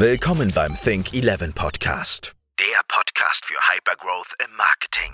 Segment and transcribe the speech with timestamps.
[0.00, 2.32] Willkommen beim Think 11 Podcast.
[2.58, 5.12] Der Podcast für Hypergrowth im Marketing.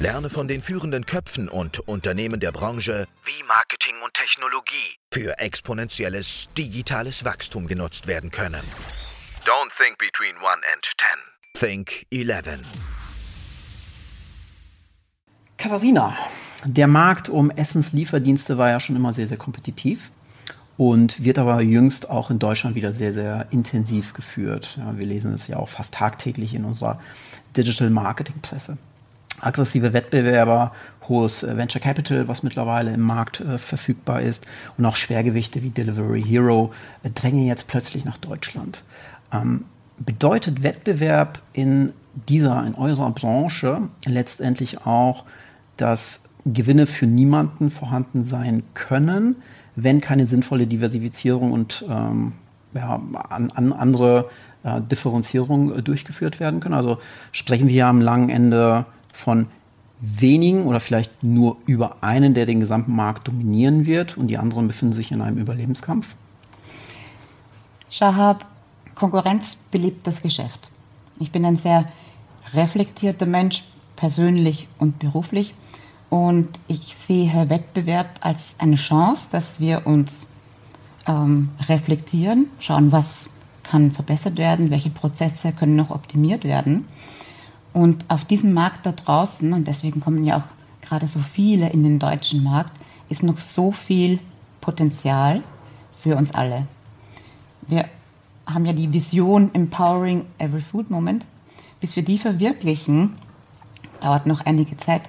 [0.00, 6.48] Lerne von den führenden Köpfen und Unternehmen der Branche, wie Marketing und Technologie für exponentielles
[6.58, 8.64] digitales Wachstum genutzt werden können.
[9.44, 10.84] Don't think between 1 and
[11.54, 11.86] 10.
[11.86, 12.62] Think 11.
[15.58, 16.18] Katharina,
[16.64, 20.10] der Markt um Essenslieferdienste war ja schon immer sehr, sehr kompetitiv
[20.78, 24.78] und wird aber jüngst auch in Deutschland wieder sehr, sehr intensiv geführt.
[24.78, 27.00] Ja, wir lesen es ja auch fast tagtäglich in unserer
[27.56, 28.78] Digital Marketing Presse.
[29.40, 30.72] Aggressive Wettbewerber,
[31.08, 34.46] hohes äh, Venture Capital, was mittlerweile im Markt äh, verfügbar ist,
[34.76, 38.84] und auch Schwergewichte wie Delivery Hero äh, drängen jetzt plötzlich nach Deutschland.
[39.32, 39.64] Ähm,
[39.98, 41.92] bedeutet Wettbewerb in
[42.28, 45.24] dieser, in eurer Branche letztendlich auch,
[45.76, 49.36] dass Gewinne für niemanden vorhanden sein können,
[49.82, 52.32] wenn keine sinnvolle Diversifizierung und ähm,
[52.74, 54.28] ja, an, an andere
[54.64, 56.74] äh, Differenzierung äh, durchgeführt werden können.
[56.74, 56.98] Also
[57.32, 59.46] sprechen wir hier am langen Ende von
[60.00, 64.66] wenigen oder vielleicht nur über einen, der den gesamten Markt dominieren wird und die anderen
[64.66, 66.14] befinden sich in einem Überlebenskampf?
[67.90, 68.46] Shahab,
[68.94, 70.70] Konkurrenz belebt das Geschäft.
[71.18, 71.86] Ich bin ein sehr
[72.52, 73.64] reflektierter Mensch,
[73.96, 75.54] persönlich und beruflich.
[76.10, 80.26] Und ich sehe Wettbewerb als eine Chance, dass wir uns
[81.06, 83.28] ähm, reflektieren, schauen, was
[83.62, 86.86] kann verbessert werden, welche Prozesse können noch optimiert werden.
[87.74, 91.82] Und auf diesem Markt da draußen, und deswegen kommen ja auch gerade so viele in
[91.82, 92.72] den deutschen Markt,
[93.10, 94.18] ist noch so viel
[94.60, 95.42] Potenzial
[95.94, 96.66] für uns alle.
[97.66, 97.84] Wir
[98.46, 101.26] haben ja die Vision Empowering Every Food Moment.
[101.80, 103.14] Bis wir die verwirklichen,
[104.00, 105.02] dauert noch einige Zeit.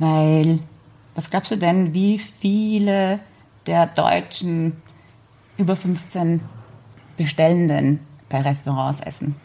[0.00, 0.60] Weil,
[1.14, 3.20] was glaubst du denn, wie viele
[3.66, 4.80] der Deutschen
[5.58, 6.40] über 15
[7.18, 9.36] Bestellenden bei Restaurants essen?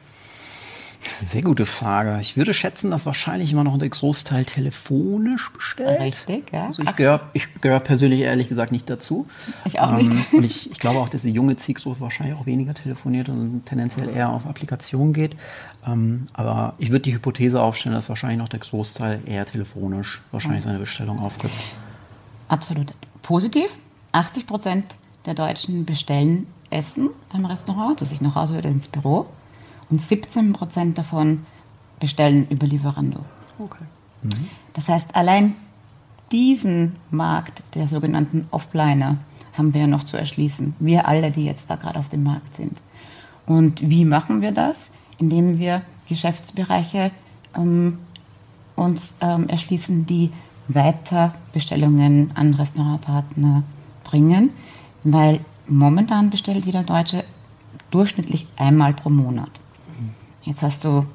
[1.16, 2.17] Das ist eine sehr gute Frage.
[2.19, 6.02] Ich würde schätzen, dass wahrscheinlich immer noch der Großteil telefonisch bestellt.
[6.02, 6.65] Richtig, ja.
[6.65, 7.31] Also ich gehöre
[7.61, 9.25] gehör persönlich ehrlich gesagt nicht dazu.
[9.64, 10.11] Ich auch nicht.
[10.11, 13.65] Ähm, und ich, ich, glaube auch, dass die junge Zielgruppe wahrscheinlich auch weniger telefoniert und
[13.65, 15.37] tendenziell eher auf Applikationen geht.
[15.87, 20.65] Ähm, aber ich würde die Hypothese aufstellen, dass wahrscheinlich noch der Großteil eher telefonisch wahrscheinlich
[20.65, 21.54] seine Bestellung aufgibt.
[22.49, 23.70] Absolut positiv.
[24.11, 24.83] 80 Prozent
[25.25, 29.27] der Deutschen bestellen Essen beim Restaurant, also sich nach Hause oder ins Büro
[29.90, 31.46] und 17 Prozent davon
[32.00, 33.20] bestellen über Lieferando.
[33.60, 33.84] Okay.
[34.23, 34.50] Mhm.
[34.73, 35.56] Das heißt, allein
[36.32, 39.18] diesen Markt der sogenannten Offliner
[39.54, 40.76] haben wir noch zu erschließen.
[40.80, 42.82] Wir alle, die jetzt da gerade auf dem Markt sind.
[43.46, 44.76] Und wie machen wir das?
[45.20, 47.12] Indem wir Geschäftsbereiche
[47.56, 48.00] ähm,
[48.76, 50.32] uns ähm, erschließen, die
[50.67, 53.64] weiter Bestellungen an Restaurantpartner
[54.04, 54.50] bringen,
[55.04, 57.23] weil momentan bestellt jeder Deutsche
[57.92, 59.52] durchschnittlich einmal pro Monat.
[60.45, 61.06] Jetzt hast du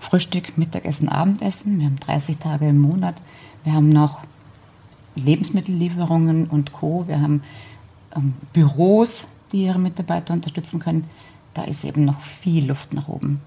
[0.00, 1.78] Frühstück, Mittagessen, Abendessen.
[1.78, 3.20] Wir haben 30 Tage im Monat.
[3.62, 4.20] Wir haben noch
[5.14, 7.06] Lebensmittellieferungen und Co.
[7.06, 7.42] Wir haben
[8.16, 11.04] ähm, Büros, die ihre Mitarbeiter unterstützen können.
[11.52, 13.42] Da ist eben noch viel Luft nach oben.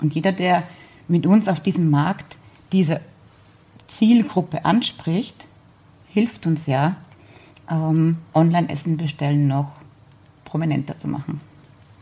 [0.00, 0.64] Und jeder, der
[1.08, 2.36] mit uns auf diesem Markt
[2.72, 3.00] diese
[3.86, 5.46] Zielgruppe anspricht,
[6.08, 6.96] hilft uns ja,
[7.70, 9.70] ähm, Online-Essen bestellen noch
[10.44, 11.40] prominenter zu machen.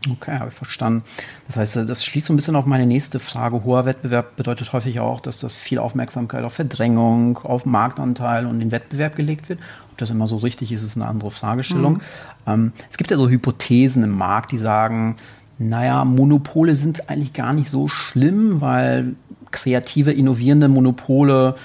[0.09, 1.03] Okay, habe ich verstanden.
[1.45, 3.63] Das heißt, das schließt so ein bisschen auf meine nächste Frage.
[3.63, 8.71] Hoher Wettbewerb bedeutet häufig auch, dass das viel Aufmerksamkeit auf Verdrängung, auf Marktanteil und den
[8.71, 9.59] Wettbewerb gelegt wird.
[9.91, 11.93] Ob das immer so richtig ist, ist eine andere Fragestellung.
[11.93, 12.01] Mhm.
[12.47, 15.17] Ähm, es gibt ja so Hypothesen im Markt, die sagen,
[15.59, 19.15] naja, Monopole sind eigentlich gar nicht so schlimm, weil
[19.51, 21.55] kreative, innovierende Monopole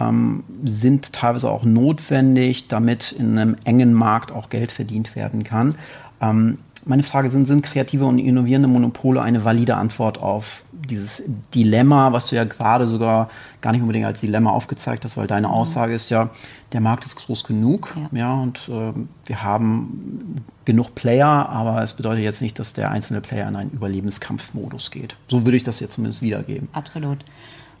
[0.00, 5.74] ähm, sind teilweise auch notwendig, damit in einem engen Markt auch Geld verdient werden kann.
[6.22, 11.22] Ähm, meine Frage sind, sind kreative und innovierende Monopole eine valide Antwort auf dieses
[11.54, 15.48] Dilemma, was du ja gerade sogar gar nicht unbedingt als Dilemma aufgezeigt hast, weil deine
[15.48, 15.54] mhm.
[15.54, 16.30] Aussage ist ja,
[16.72, 18.92] der Markt ist groß genug, ja, ja und äh,
[19.26, 23.70] wir haben genug Player, aber es bedeutet jetzt nicht, dass der einzelne Player in einen
[23.70, 25.16] Überlebenskampfmodus geht.
[25.28, 26.68] So würde ich das jetzt zumindest wiedergeben.
[26.72, 27.18] Absolut.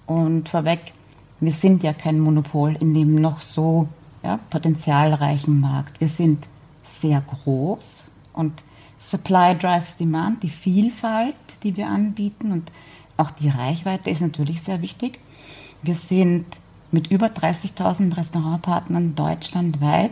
[0.06, 0.92] Und vorweg,
[1.40, 3.88] wir sind ja kein Monopol in dem noch so
[4.22, 6.00] ja, potenzialreichen Markt.
[6.00, 6.46] Wir sind
[6.84, 8.52] sehr groß und
[9.02, 12.72] Supply drives Demand, die Vielfalt, die wir anbieten und
[13.16, 15.18] auch die Reichweite ist natürlich sehr wichtig.
[15.82, 16.46] Wir sind
[16.92, 20.10] mit über 30.000 Restaurantpartnern deutschlandweit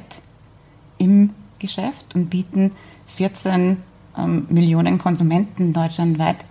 [0.99, 2.73] im Geschäft und bieten
[3.09, 3.77] 14
[4.17, 6.45] ähm, Millionen Konsumenten deutschlandweit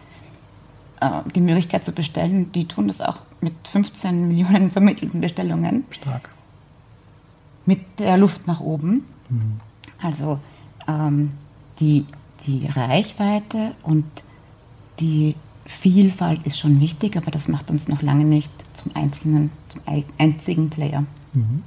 [1.01, 2.51] äh, die Möglichkeit zu bestellen.
[2.51, 5.86] Die tun das auch mit 15 Millionen vermittelten Bestellungen.
[5.91, 6.30] Stark.
[7.65, 9.06] Mit der Luft nach oben.
[9.30, 9.59] Mhm.
[10.01, 10.39] Also
[10.88, 11.31] ähm,
[11.80, 12.06] die
[12.47, 14.06] die Reichweite und
[15.00, 19.81] die Vielfalt ist schon wichtig, aber das macht uns noch lange nicht zum einzigen, zum
[20.18, 21.03] einzigen Player.
[21.33, 21.63] Mhm.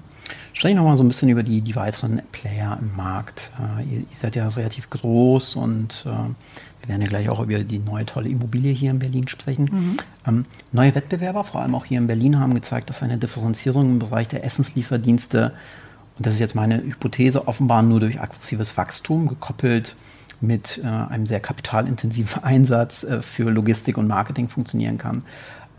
[0.52, 3.52] Sprechen wir mal so ein bisschen über die, die weiteren Player im Markt.
[3.58, 7.62] Äh, ihr, ihr, seid ja relativ groß und äh, wir werden ja gleich auch über
[7.62, 9.70] die neue tolle Immobilie hier in Berlin sprechen.
[9.72, 9.96] Mhm.
[10.26, 13.98] Ähm, neue Wettbewerber, vor allem auch hier in Berlin, haben gezeigt, dass eine Differenzierung im
[13.98, 15.52] Bereich der Essenslieferdienste,
[16.18, 19.96] und das ist jetzt meine Hypothese, offenbar nur durch aggressives Wachstum gekoppelt
[20.42, 25.22] mit äh, einem sehr kapitalintensiven Einsatz äh, für Logistik und Marketing funktionieren kann.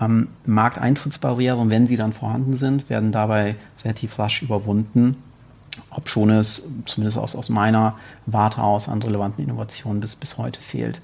[0.02, 5.18] Ähm, Markteintrittsbarrieren, wenn sie dann vorhanden sind, werden dabei relativ rasch überwunden,
[5.90, 7.96] ob schon es zumindest aus, aus meiner
[8.26, 11.02] Warte aus an relevanten Innovationen bis, bis heute fehlt.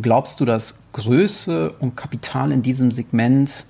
[0.00, 3.66] Glaubst du, dass Größe und Kapital in diesem Segment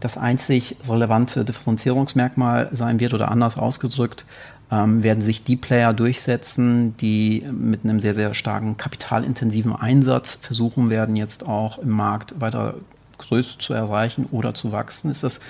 [0.00, 4.24] das einzig relevante Differenzierungsmerkmal sein wird oder anders ausgedrückt,
[4.70, 10.90] ähm, werden sich die Player durchsetzen, die mit einem sehr, sehr starken kapitalintensiven Einsatz versuchen
[10.90, 12.74] werden, jetzt auch im Markt weiter
[13.18, 15.10] Größe zu erreichen oder zu wachsen?
[15.10, 15.40] Ist das,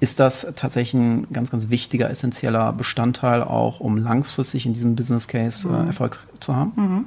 [0.00, 5.28] ist das tatsächlich ein ganz, ganz wichtiger, essentieller Bestandteil auch, um langfristig in diesem Business
[5.28, 5.86] Case äh, mhm.
[5.86, 6.72] Erfolg zu haben?
[6.76, 7.04] Mhm.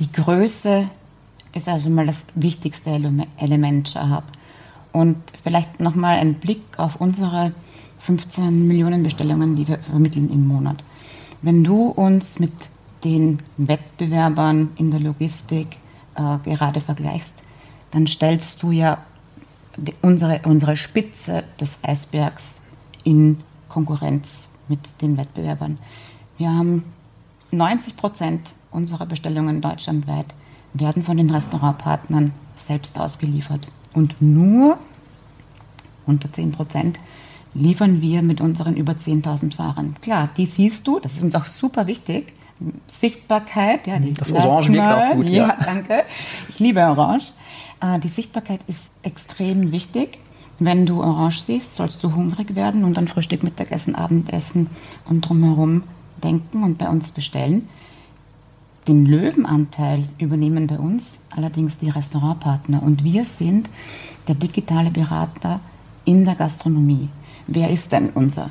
[0.00, 0.88] Die Größe
[1.54, 2.90] ist also mal das wichtigste
[3.38, 4.24] Element, Shahab.
[4.92, 7.52] Und vielleicht nochmal ein Blick auf unsere
[8.06, 10.84] 15 Millionen Bestellungen, die wir vermitteln im Monat.
[11.42, 12.52] Wenn du uns mit
[13.02, 15.78] den Wettbewerbern in der Logistik
[16.14, 17.32] äh, gerade vergleichst,
[17.90, 18.98] dann stellst du ja
[19.76, 22.60] die, unsere, unsere Spitze des Eisbergs
[23.02, 23.38] in
[23.68, 25.76] Konkurrenz mit den Wettbewerbern.
[26.38, 26.84] Wir haben
[27.50, 30.26] 90 Prozent unserer Bestellungen deutschlandweit
[30.74, 33.68] werden von den Restaurantpartnern selbst ausgeliefert.
[33.94, 34.78] Und nur
[36.06, 37.00] unter 10 Prozent
[37.58, 39.94] liefern wir mit unseren über 10.000 Fahrern.
[40.02, 42.32] Klar, die siehst du, das ist uns auch super wichtig.
[42.86, 45.48] Sichtbarkeit, ja, die das Orange wirkt auch gut, ja.
[45.48, 45.58] ja.
[45.64, 46.04] danke.
[46.48, 47.32] Ich liebe Orange.
[47.80, 50.18] Äh, die Sichtbarkeit ist extrem wichtig.
[50.58, 54.68] Wenn du Orange siehst, sollst du hungrig werden und dann Frühstück, Mittagessen, Abendessen
[55.04, 55.82] und drumherum
[56.22, 57.68] denken und bei uns bestellen.
[58.88, 63.68] Den Löwenanteil übernehmen bei uns allerdings die Restaurantpartner und wir sind
[64.28, 65.60] der digitale Berater
[66.04, 67.08] in der Gastronomie.
[67.46, 68.50] Wer ist denn unser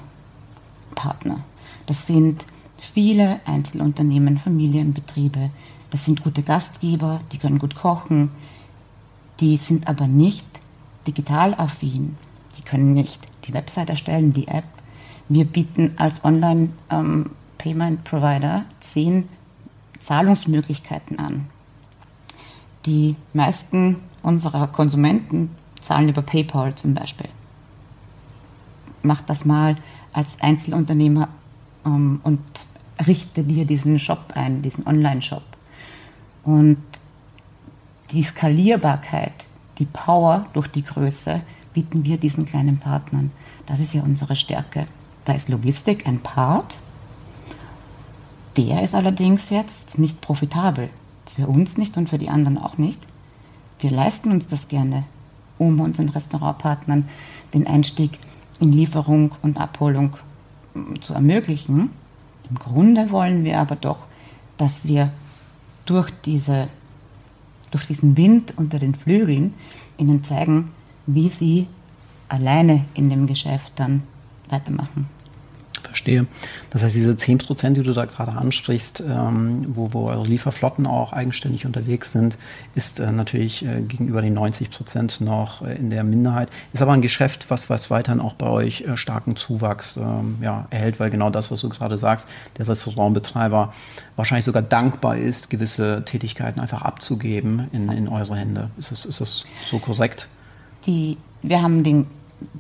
[0.96, 1.42] Partner?
[1.86, 2.46] Das sind
[2.80, 5.50] viele Einzelunternehmen, Familienbetriebe.
[5.92, 8.32] Das sind gute Gastgeber, die können gut kochen.
[9.42, 10.46] Die sind aber nicht
[11.08, 12.16] digital affin.
[12.58, 14.64] Die können nicht die Website erstellen, die App.
[15.28, 19.28] Wir bieten als Online-Payment-Provider ähm, zehn
[20.02, 21.48] Zahlungsmöglichkeiten an.
[22.86, 25.50] Die meisten unserer Konsumenten
[25.82, 27.28] zahlen über PayPal zum Beispiel
[29.06, 29.78] mach das mal
[30.14, 31.30] als Einzelunternehmer
[31.86, 32.42] ähm, und
[33.06, 35.44] richte dir diesen Shop ein, diesen Online-Shop.
[36.44, 36.78] Und
[38.12, 39.50] die Skalierbarkeit,
[39.80, 41.42] die Power durch die Größe
[41.74, 43.32] bieten wir diesen kleinen Partnern.
[43.66, 44.88] Das ist ja unsere Stärke.
[45.26, 46.78] Da ist Logistik ein Part.
[48.58, 50.90] Der ist allerdings jetzt nicht profitabel.
[51.36, 53.02] Für uns nicht und für die anderen auch nicht.
[53.80, 55.04] Wir leisten uns das gerne,
[55.58, 57.10] um unseren Restaurantpartnern
[57.54, 58.20] den Einstieg
[58.60, 60.16] in Lieferung und Abholung
[60.74, 61.90] mm, zu ermöglichen.
[62.50, 64.06] Im Grunde wollen wir aber doch,
[64.58, 65.12] dass wir
[65.86, 66.68] durch, diese,
[67.72, 69.54] durch diesen Wind unter den Flügeln
[69.98, 70.72] ihnen zeigen,
[71.06, 71.68] wie sie
[72.30, 74.04] alleine in dem Geschäft dann
[74.50, 75.08] weitermachen.
[75.96, 76.28] Verstehe.
[76.72, 80.86] Das heißt, diese 10 Prozent, die du da gerade ansprichst, ähm, wo, wo eure Lieferflotten
[80.88, 82.38] auch eigenständig unterwegs sind,
[82.76, 86.50] ist äh, natürlich äh, gegenüber den 90 Prozent noch äh, in der Minderheit.
[86.74, 90.68] Ist aber ein Geschäft, was, was weiterhin auch bei euch äh, starken Zuwachs ähm, ja,
[90.70, 93.74] erhält, weil genau das, was du gerade sagst, der Restaurantbetreiber
[94.18, 98.70] wahrscheinlich sogar dankbar ist, gewisse Tätigkeiten einfach abzugeben in, in eure Hände.
[98.78, 100.28] Ist das, ist das so korrekt?
[100.88, 102.08] Die, wir haben den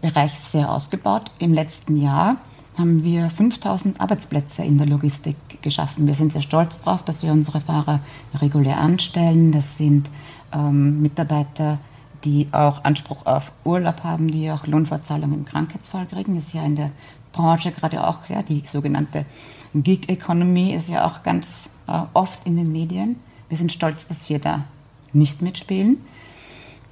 [0.01, 2.37] Bereich sehr ausgebaut im letzten Jahr
[2.77, 6.07] haben wir 5000 Arbeitsplätze in der Logistik geschaffen.
[6.07, 8.01] Wir sind sehr stolz darauf, dass wir unsere Fahrer
[8.41, 9.51] regulär anstellen.
[9.51, 10.09] Das sind
[10.53, 11.79] ähm, Mitarbeiter,
[12.23, 16.35] die auch Anspruch auf Urlaub haben, die auch Lohnfortzahlung im Krankheitsfall kriegen.
[16.35, 16.91] Das ist ja in der
[17.31, 19.25] Branche gerade auch, ja, die sogenannte
[19.73, 21.45] Gig Economy ist ja auch ganz
[21.87, 23.17] äh, oft in den Medien.
[23.49, 24.65] Wir sind stolz, dass wir da
[25.13, 25.97] nicht mitspielen.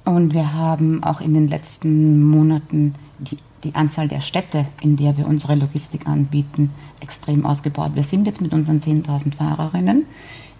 [0.04, 5.16] Und wir haben auch in den letzten Monaten die die Anzahl der Städte, in der
[5.16, 7.92] wir unsere Logistik anbieten, extrem ausgebaut.
[7.94, 10.06] Wir sind jetzt mit unseren 10.000 Fahrerinnen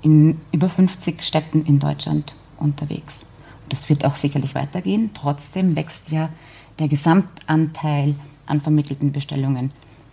[0.03, 3.21] in über 50 Städten in Deutschland unterwegs.
[3.69, 5.11] Das wird auch sicherlich weitergehen.
[5.15, 6.29] Trotzdem wächst ja
[6.79, 8.15] der Gesamtanteil
[8.47, 9.71] an vermittelten Bestellungen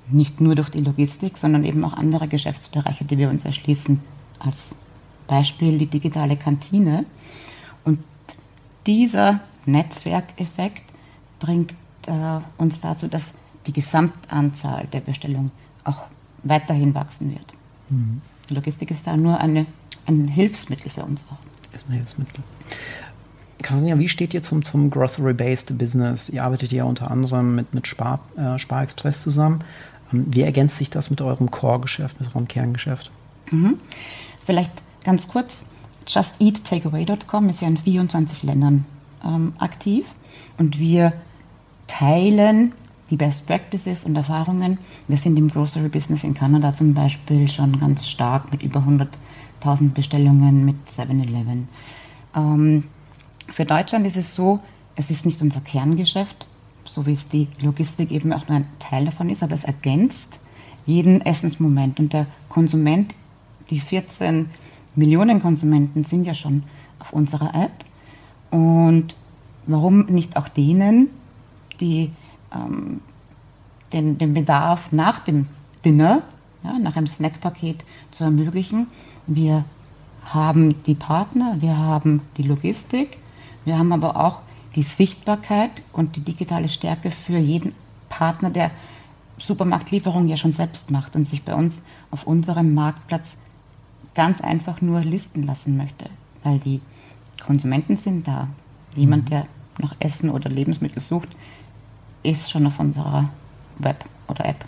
[0.10, 4.02] nicht nur durch die Logistik, sondern eben auch andere Geschäftsbereiche, die wir uns erschließen.
[4.40, 4.76] Als
[5.28, 7.06] Beispiel die digitale Kantine.
[7.86, 8.00] Und
[8.86, 10.84] dieser Netzwerkeffekt
[11.40, 11.74] bringt
[12.58, 13.32] uns dazu, dass
[13.68, 15.52] die Gesamtanzahl der Bestellungen
[15.84, 16.06] auch
[16.44, 17.54] weiterhin wachsen wird.
[17.90, 18.22] Mhm.
[18.50, 19.66] Logistik ist da nur eine,
[20.06, 21.74] ein Hilfsmittel für uns auch.
[21.76, 22.44] Ist ein Hilfsmittel.
[23.62, 26.30] Karolina, wie steht ihr zum, zum Grocery-Based Business?
[26.30, 29.64] Ihr arbeitet ja unter anderem mit, mit Spar, äh, Sparexpress zusammen.
[30.12, 33.12] Ähm, wie ergänzt sich das mit eurem Core-Geschäft, mit eurem Kerngeschäft?
[33.52, 33.80] Mhm.
[34.46, 34.72] Vielleicht
[35.04, 35.66] ganz kurz.
[36.08, 38.86] JustEatTakeaway.com ist ja in 24 Ländern
[39.24, 40.06] ähm, aktiv
[40.58, 41.14] und wir
[41.92, 42.72] teilen
[43.10, 44.78] die Best Practices und Erfahrungen.
[45.10, 49.92] Wir sind im Grocery Business in Kanada zum Beispiel schon ganz stark mit über 100.000
[49.92, 51.68] Bestellungen mit 7-Eleven.
[52.34, 52.86] Ähm,
[53.50, 54.62] für Deutschland ist es so,
[54.96, 56.48] es ist nicht unser Kerngeschäft,
[56.86, 60.40] so wie es die Logistik eben auch nur ein Teil davon ist, aber es ergänzt
[60.86, 62.00] jeden Essensmoment.
[62.00, 63.14] Und der Konsument,
[63.70, 64.50] die 14
[64.96, 66.64] Millionen Konsumenten sind ja schon
[67.00, 67.74] auf unserer App.
[68.52, 69.16] Und
[69.68, 71.10] warum nicht auch denen,
[71.82, 72.12] die
[72.54, 73.02] ähm,
[73.94, 75.48] den, den Bedarf nach dem
[75.84, 76.22] Dinner,
[76.64, 78.88] ja, nach einem Snackpaket zu ermöglichen?
[79.28, 79.66] Wir
[80.26, 83.18] haben die Partner, wir haben die Logistik,
[83.66, 84.42] wir haben aber auch
[84.76, 87.74] die Sichtbarkeit und die digitale Stärke für jeden
[88.10, 88.72] Partner, der
[89.38, 93.36] Supermarktlieferung ja schon selbst macht und sich bei uns auf unserem Marktplatz
[94.14, 96.10] ganz einfach nur listen lassen möchte,
[96.44, 96.82] weil die
[97.46, 98.48] Konsumenten sind da.
[98.96, 99.30] Jemand, mhm.
[99.30, 99.46] der
[99.80, 101.30] noch Essen oder Lebensmittel sucht,
[102.24, 103.30] ist schon auf unserer
[103.80, 104.64] Web oder App.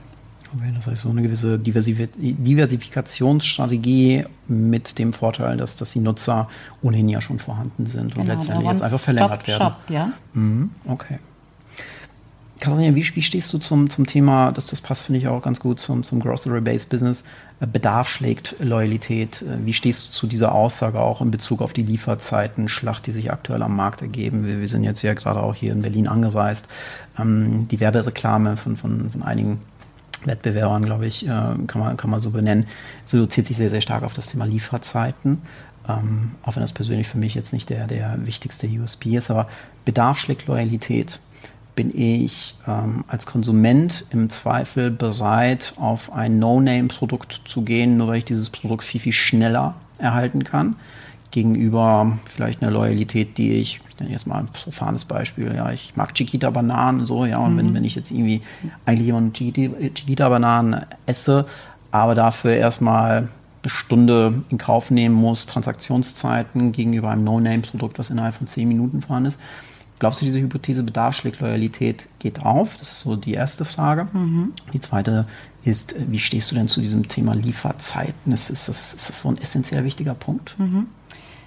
[0.55, 6.47] Okay, das heißt, so eine gewisse Diversifikationsstrategie mit dem Vorteil, dass, dass die Nutzer
[6.83, 9.61] ohnehin ja schon vorhanden sind und genau, letztendlich jetzt einfach verlängert werden.
[9.61, 10.11] Shop, ja.
[10.33, 11.17] Mhm, okay.
[12.63, 15.59] Katharina, wie, wie, stehst du zum, zum Thema, das, das passt, finde ich, auch ganz
[15.59, 17.25] gut zum, zum Grocery-Based Business,
[17.59, 19.41] äh, Bedarf schlägt Loyalität.
[19.41, 23.11] Äh, wie stehst du zu dieser Aussage auch in Bezug auf die Lieferzeiten, Schlacht, die
[23.11, 24.45] sich aktuell am Markt ergeben?
[24.45, 26.69] Wir, wir sind jetzt ja gerade auch hier in Berlin angereist.
[27.19, 29.59] Ähm, die Werbereklame von, von, von einigen
[30.23, 32.67] Wettbewerbern, glaube ich, äh, kann, man, kann man so benennen,
[33.11, 35.41] reduziert sich sehr, sehr stark auf das Thema Lieferzeiten.
[35.89, 39.49] Ähm, auch wenn das persönlich für mich jetzt nicht der, der wichtigste USP ist, aber
[39.83, 41.19] Bedarf schlägt Loyalität.
[41.75, 48.17] Bin ich ähm, als Konsument im Zweifel bereit, auf ein No-Name-Produkt zu gehen, nur weil
[48.17, 50.75] ich dieses Produkt viel, viel schneller erhalten kann?
[51.33, 55.95] gegenüber vielleicht einer Loyalität, die ich, ich nenne jetzt mal ein profanes Beispiel, ja, ich
[55.95, 57.57] mag Chiquita-Bananen so, ja, und mhm.
[57.57, 58.41] wenn, wenn ich jetzt irgendwie
[58.85, 61.47] eigentlich jemand Chiquita-Bananen esse,
[61.89, 63.29] aber dafür erstmal
[63.63, 69.01] eine Stunde in Kauf nehmen muss, Transaktionszeiten gegenüber einem No-Name-Produkt, was innerhalb von zehn Minuten
[69.01, 69.39] vorhanden ist.
[70.03, 72.75] Glaubst du, diese Hypothese Bedarf schlägt Loyalität geht auf?
[72.75, 74.09] Das ist so die erste Frage.
[74.11, 74.51] Mhm.
[74.73, 75.25] Die zweite
[75.63, 78.33] ist, wie stehst du denn zu diesem Thema Lieferzeiten?
[78.33, 80.59] Ist, ist, das, ist das so ein essentiell wichtiger Punkt?
[80.59, 80.87] Mhm.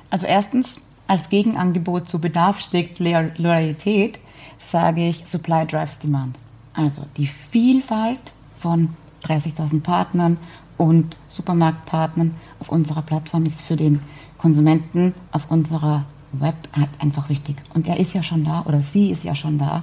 [0.09, 4.21] Also erstens, als Gegenangebot zu Bedarf steckt Loyalität,
[4.59, 6.39] sage ich Supply drives Demand.
[6.73, 8.89] Also die Vielfalt von
[9.25, 10.39] 30.000 Partnern
[10.79, 14.01] und Supermarktpartnern auf unserer Plattform ist für den
[14.39, 17.57] Konsumenten auf unserer Web halt einfach wichtig.
[17.75, 19.83] Und er ist ja schon da oder sie ist ja schon da.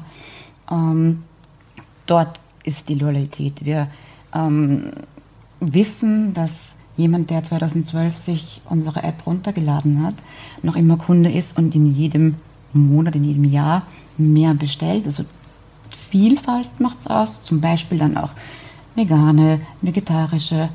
[0.71, 1.23] Ähm,
[2.05, 3.65] dort ist die Loyalität.
[3.65, 3.87] Wir
[4.33, 4.91] ähm,
[5.59, 10.15] wissen, dass jemand, der 2012 sich unsere App runtergeladen hat,
[10.61, 12.35] noch immer Kunde ist und in jedem
[12.73, 13.83] Monat, in jedem Jahr
[14.17, 15.05] mehr bestellt.
[15.05, 15.25] Also
[15.89, 18.31] Vielfalt macht es aus, zum Beispiel dann auch
[18.95, 20.69] vegane, vegetarische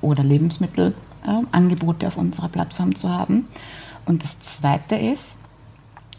[0.00, 3.46] oder Lebensmittelangebote äh, auf unserer Plattform zu haben.
[4.06, 5.36] Und das Zweite ist,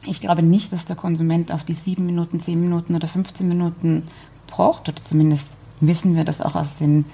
[0.06, 4.08] ich glaube nicht, dass der Konsument auf die 7 Minuten, 10 Minuten oder 15 Minuten
[4.48, 5.48] braucht, oder zumindest
[5.80, 7.06] wissen wir das auch aus den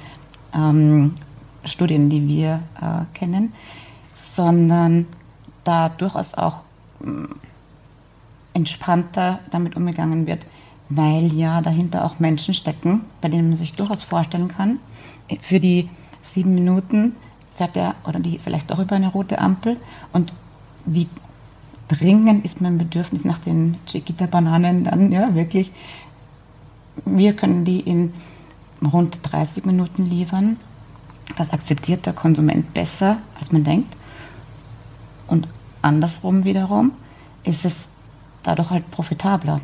[0.53, 1.15] ähm,
[1.63, 3.53] Studien, die wir äh, kennen,
[4.15, 5.07] sondern
[5.63, 6.61] da durchaus auch
[7.01, 7.05] äh,
[8.53, 10.45] entspannter damit umgegangen wird,
[10.89, 14.79] weil ja dahinter auch Menschen stecken, bei denen man sich durchaus vorstellen kann,
[15.41, 15.89] für die
[16.21, 17.15] sieben Minuten
[17.55, 19.77] fährt er oder die vielleicht auch über eine rote Ampel
[20.13, 20.33] und
[20.85, 21.07] wie
[21.87, 25.71] dringend ist mein Bedürfnis nach den Chiquita-Bananen dann, ja, wirklich.
[27.05, 28.13] Wir können die in
[28.81, 30.57] rund 30 Minuten liefern
[31.35, 33.95] das akzeptiert der Konsument besser, als man denkt.
[35.27, 35.47] Und
[35.81, 36.91] andersrum wiederum
[37.43, 37.73] ist es
[38.43, 39.61] dadurch halt profitabler.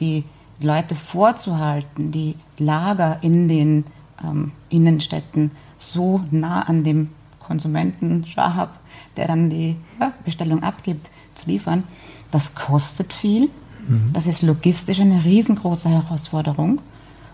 [0.00, 0.24] Die
[0.60, 3.84] Leute vorzuhalten, die Lager in den
[4.22, 8.78] ähm, Innenstädten so nah an dem Konsumenten Schahab,
[9.16, 11.84] der dann die ja, Bestellung abgibt, zu liefern,
[12.30, 13.48] das kostet viel.
[13.88, 14.12] Mhm.
[14.12, 16.80] Das ist logistisch eine riesengroße Herausforderung.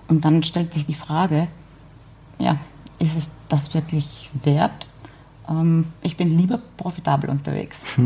[0.09, 1.49] Und dann stellt sich die Frage,
[2.39, 2.57] ja,
[2.99, 4.87] ist es das wirklich wert?
[5.49, 7.79] ähm, ich bin lieber profitabel unterwegs.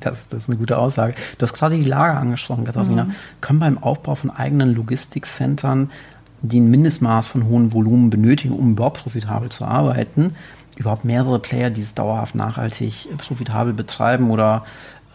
[0.00, 1.14] Das, das, ist eine gute Aussage.
[1.38, 3.04] Du hast gerade die Lager angesprochen, Katharina.
[3.04, 3.14] Mhm.
[3.40, 5.90] Können beim Aufbau von eigenen Logistikcentern,
[6.42, 10.34] die ein Mindestmaß von hohem Volumen benötigen, um überhaupt profitabel zu arbeiten,
[10.76, 14.64] überhaupt mehrere Player, die es dauerhaft nachhaltig profitabel betreiben oder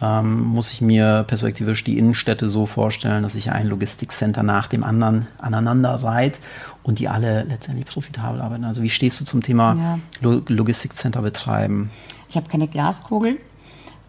[0.00, 4.84] ähm, muss ich mir perspektivisch die Innenstädte so vorstellen, dass ich ein Logistikcenter nach dem
[4.84, 6.38] anderen aneinander reiht
[6.82, 8.64] und die alle letztendlich profitabel arbeiten.
[8.64, 9.98] Also wie stehst du zum Thema ja.
[10.20, 11.90] Lo Logistikcenter betreiben?
[12.28, 13.38] Ich habe keine Glaskugel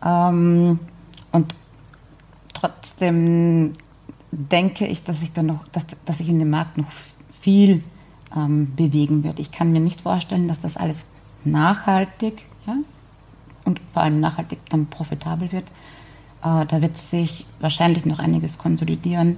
[0.06, 0.80] ähm,
[1.32, 1.56] und
[2.54, 3.74] trotzdem
[4.32, 6.92] denke ich, dass ich dann noch, dass, dass sich in dem Markt noch
[7.42, 7.84] viel
[8.36, 9.40] ähm, bewegen wird.
[9.40, 11.04] Ich kann mir nicht vorstellen, dass das alles
[11.44, 12.76] nachhaltig ja,
[13.66, 15.68] und vor allem nachhaltig dann profitabel wird.
[16.44, 19.38] Äh, da wird sich wahrscheinlich noch einiges konsolidieren.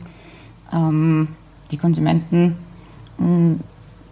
[0.74, 1.30] Ähm,
[1.72, 2.58] die Konsumenten
[3.18, 3.60] mh, hm,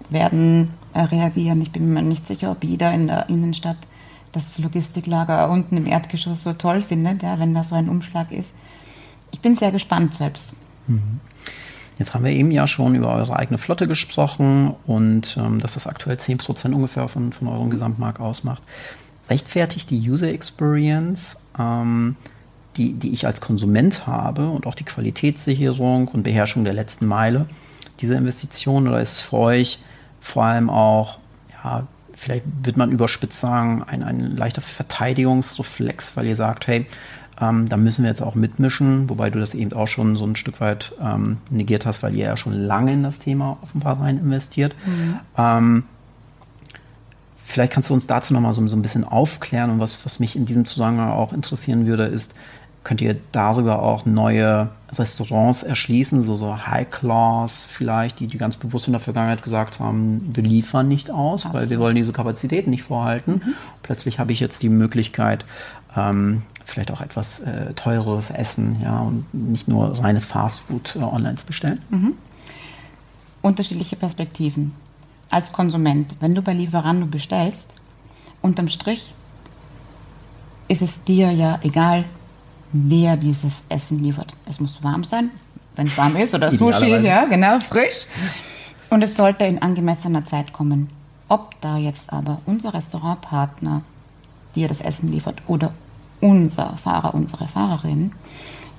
[0.10, 1.62] werden reagieren.
[1.62, 3.78] Ich bin mir nicht sicher, ob jeder in der Innenstadt
[4.32, 8.52] das Logistiklager unten im Erdgeschoss so toll findet, ja, wenn da so ein Umschlag ist.
[9.32, 10.54] Ich bin sehr gespannt selbst.
[10.90, 11.20] Mhm.
[11.98, 15.86] Jetzt haben wir eben ja schon über eure eigene Flotte gesprochen und ähm, dass das
[15.86, 18.64] aktuell 10% ungefähr von, von eurem Gesamtmarkt ausmacht
[19.30, 22.16] rechtfertigt die User Experience, ähm,
[22.78, 27.48] die, die ich als Konsument habe und auch die Qualitätssicherung und Beherrschung der letzten Meile
[28.00, 29.80] diese Investition oder ist es für euch
[30.22, 31.18] vor allem auch,
[31.64, 36.86] ja, vielleicht wird man überspitzt sagen, ein, ein leichter Verteidigungsreflex, weil ihr sagt, hey,
[37.42, 40.36] ähm, da müssen wir jetzt auch mitmischen, wobei du das eben auch schon so ein
[40.36, 44.18] Stück weit ähm, negiert hast, weil ihr ja schon lange in das Thema offenbar rein
[44.18, 44.76] investiert.
[44.86, 45.20] Mhm.
[45.38, 45.84] Ähm,
[47.50, 50.36] Vielleicht kannst du uns dazu nochmal so, so ein bisschen aufklären und was, was mich
[50.36, 52.36] in diesem Zusammenhang auch interessieren würde, ist,
[52.84, 58.58] könnt ihr darüber auch neue Restaurants erschließen, so, so High Class vielleicht, die, die ganz
[58.58, 61.64] bewusst in der Vergangenheit gesagt haben, wir liefern nicht aus, Absolut.
[61.64, 63.42] weil wir wollen diese Kapazitäten nicht vorhalten.
[63.44, 63.54] Mhm.
[63.82, 65.44] Plötzlich habe ich jetzt die Möglichkeit,
[65.98, 71.36] ähm, vielleicht auch etwas äh, teureres Essen, ja, und nicht nur reines Fastfood äh, online
[71.36, 71.82] zu bestellen.
[71.90, 72.14] Mhm.
[73.42, 74.74] Unterschiedliche Perspektiven
[75.30, 77.76] als Konsument, wenn du bei Lieferando bestellst,
[78.42, 79.14] unterm Strich
[80.68, 82.06] ist es dir ja egal,
[82.72, 84.34] wer dieses Essen liefert.
[84.46, 85.32] Es muss warm sein,
[85.76, 88.06] wenn es warm ist, oder Sushi, ja, genau, frisch.
[88.90, 90.90] Und es sollte in angemessener Zeit kommen.
[91.28, 93.84] Ob da jetzt aber unser Restaurantpartner
[94.56, 95.74] dir das Essen liefert oder
[96.22, 98.12] unser Fahrer, unsere Fahrerin,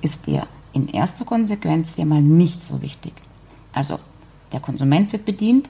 [0.01, 3.13] ist dir in erster Konsequenz ja mal nicht so wichtig.
[3.73, 3.99] Also
[4.51, 5.69] der Konsument wird bedient,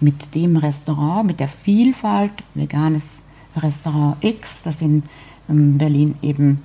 [0.00, 3.22] mit dem Restaurant, mit der Vielfalt, veganes
[3.56, 5.02] Restaurant X, das in
[5.48, 6.64] ähm, Berlin eben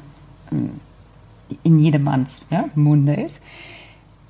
[0.51, 0.79] ähm,
[1.63, 3.41] in jedermanns ja, Munde ist.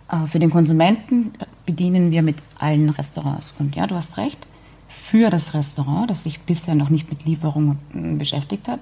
[0.10, 1.34] Äh, für den Konsumenten
[1.66, 3.54] bedienen wir mit allen Restaurants.
[3.60, 4.48] Und ja, du hast recht,
[4.88, 8.80] für das Restaurant, das sich bisher noch nicht mit Lieferungen äh, beschäftigt hat,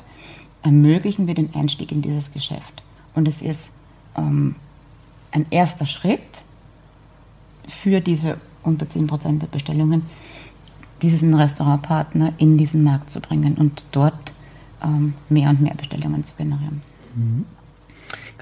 [0.63, 2.83] ermöglichen wir den Einstieg in dieses Geschäft.
[3.15, 3.69] Und es ist
[4.17, 4.55] ähm,
[5.31, 6.43] ein erster Schritt
[7.67, 10.03] für diese unter 10 Prozent der Bestellungen,
[11.01, 14.33] diesen Restaurantpartner in diesen Markt zu bringen und dort
[14.81, 16.81] ähm, mehr und mehr Bestellungen zu generieren.
[17.15, 17.45] Mhm.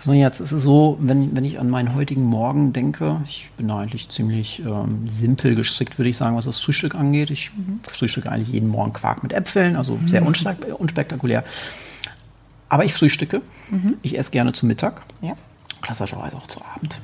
[0.03, 4.09] Jetzt ist es so, wenn, wenn ich an meinen heutigen Morgen denke, ich bin eigentlich
[4.09, 7.29] ziemlich ähm, simpel gestrickt, würde ich sagen, was das Frühstück angeht.
[7.29, 7.81] Ich mhm.
[7.87, 10.25] frühstücke eigentlich jeden Morgen Quark mit Äpfeln, also sehr
[10.79, 11.43] unspektakulär.
[12.71, 13.41] Aber ich frühstücke.
[13.69, 13.97] Mhm.
[14.01, 15.01] Ich esse gerne zu Mittag.
[15.21, 15.33] Ja.
[15.81, 17.01] Klassischerweise auch zu Abend.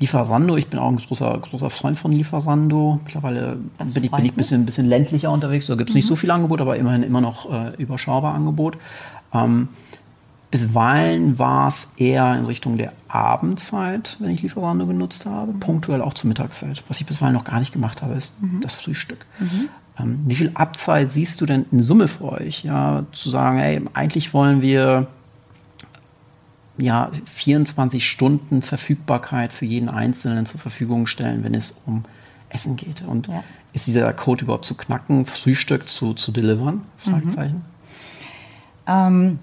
[0.00, 2.98] Lieferando, ich bin auch ein großer, großer Freund von Lieferando.
[3.04, 5.66] Mittlerweile bin ich, bin ich ein bisschen, bisschen ländlicher unterwegs.
[5.66, 5.98] Da gibt es mhm.
[5.98, 8.76] nicht so viel Angebot, aber immerhin immer noch äh, überschaubar Angebot.
[9.32, 9.68] Ähm,
[10.50, 15.52] bisweilen war es eher in Richtung der Abendzeit, wenn ich Lieferando genutzt habe.
[15.52, 15.60] Mhm.
[15.60, 16.82] Punktuell auch zur Mittagszeit.
[16.88, 18.60] Was ich bisweilen noch gar nicht gemacht habe, ist mhm.
[18.60, 19.24] das Frühstück.
[19.98, 20.04] Mhm.
[20.04, 22.64] Ähm, wie viel Abzeit siehst du denn in Summe für euch?
[22.64, 25.08] Ja, zu sagen, hey, eigentlich wollen wir
[26.76, 32.04] ja, 24 Stunden Verfügbarkeit für jeden Einzelnen zur Verfügung stellen, wenn es um
[32.48, 33.02] Essen geht.
[33.02, 33.44] Und ja.
[33.72, 36.82] ist dieser Code überhaupt zu knacken, Frühstück zu, zu delivern?
[36.96, 37.56] Fragezeichen.
[37.56, 37.62] Mhm.
[38.86, 39.38] Ähm,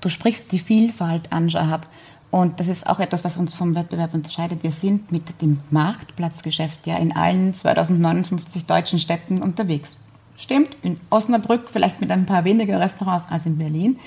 [0.00, 1.86] du sprichst die Vielfalt an, Shahab.
[2.30, 4.62] Und das ist auch etwas, was uns vom Wettbewerb unterscheidet.
[4.62, 9.96] Wir sind mit dem Marktplatzgeschäft ja in allen 2059 deutschen Städten unterwegs.
[10.36, 13.98] Stimmt, in Osnabrück vielleicht mit ein paar weniger Restaurants als in Berlin.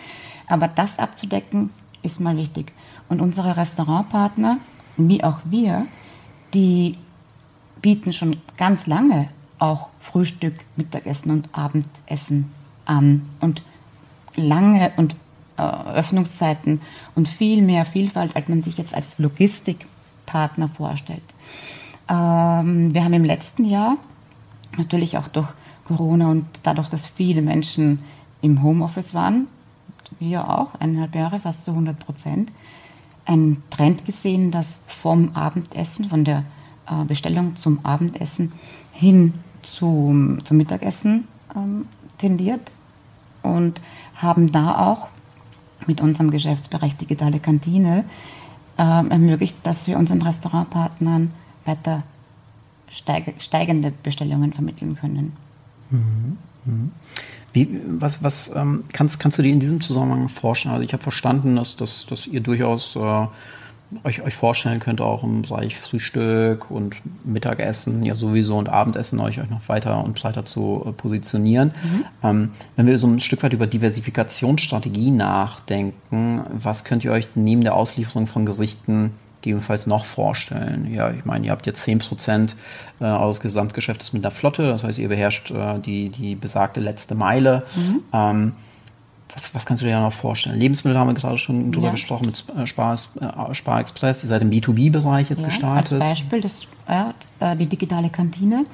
[0.48, 1.72] Aber das abzudecken,
[2.04, 2.72] ist mal wichtig.
[3.08, 4.58] Und unsere Restaurantpartner,
[4.98, 5.86] wie auch wir,
[6.54, 6.98] die
[7.82, 12.52] bieten schon ganz lange auch Frühstück, Mittagessen und Abendessen
[12.86, 13.64] an und
[14.36, 15.16] lange und
[15.60, 16.82] Öffnungszeiten
[17.16, 21.24] und viel mehr Vielfalt, als man sich jetzt als Logistikpartner vorstellt.
[22.10, 23.98] Ähm, wir haben im letzten Jahr
[24.78, 25.48] natürlich auch durch
[25.86, 28.00] Corona und dadurch, dass viele Menschen
[28.42, 29.48] im Homeoffice waren,
[30.20, 32.52] wir auch, eineinhalb Jahre, fast zu 100 Prozent,
[33.26, 36.44] einen Trend gesehen, dass vom Abendessen, von der
[36.88, 38.52] äh, Bestellung zum Abendessen
[38.92, 41.86] hin zum, zum Mittagessen ähm,
[42.18, 42.72] tendiert
[43.44, 43.82] und
[44.16, 45.08] haben da auch
[45.88, 48.04] mit unserem Geschäftsbereich Digitale Kantine
[48.78, 51.32] äh, ermöglicht, dass wir unseren Restaurantpartnern
[51.66, 52.04] weiter
[52.90, 55.34] steig steigende Bestellungen vermitteln können.
[55.90, 56.38] Mhm.
[56.66, 56.92] Mhm.
[57.54, 60.74] Wie, was was ähm, kannst, kannst du dir in diesem Zusammenhang vorstellen?
[60.74, 63.28] Also ich habe verstanden, dass, dass, dass ihr durchaus äh,
[64.04, 69.40] euch, euch vorstellen könnt, auch im Bereich Frühstück und Mittagessen ja sowieso und Abendessen euch,
[69.40, 71.74] euch noch weiter und breiter zu äh, positionieren.
[71.84, 72.06] Mhm.
[72.24, 77.62] Ähm, wenn wir so ein Stück weit über Diversifikationsstrategie nachdenken, was könnt ihr euch neben
[77.62, 80.94] der Auslieferung von Gerichten gegebenenfalls noch vorstellen?
[80.94, 82.56] Ja, ich meine, ihr habt jetzt 10%
[83.00, 87.16] äh, eures Gesamtgeschäftes mit der Flotte, das heißt, ihr beherrscht äh, die, die besagte letzte
[87.16, 87.64] Meile.
[87.76, 88.04] Mhm.
[88.14, 88.52] Ähm,
[89.34, 90.60] was, was, kannst du dir da noch vorstellen?
[90.60, 91.92] Lebensmittel haben wir gerade schon drüber ja.
[91.92, 94.24] gesprochen mit äh, Spar, äh, Spar Express.
[94.24, 95.94] Ihr seid im B2B-Bereich jetzt ja, gestartet.
[95.94, 98.66] Als Beispiel, das, ja, äh, die digitale Kantine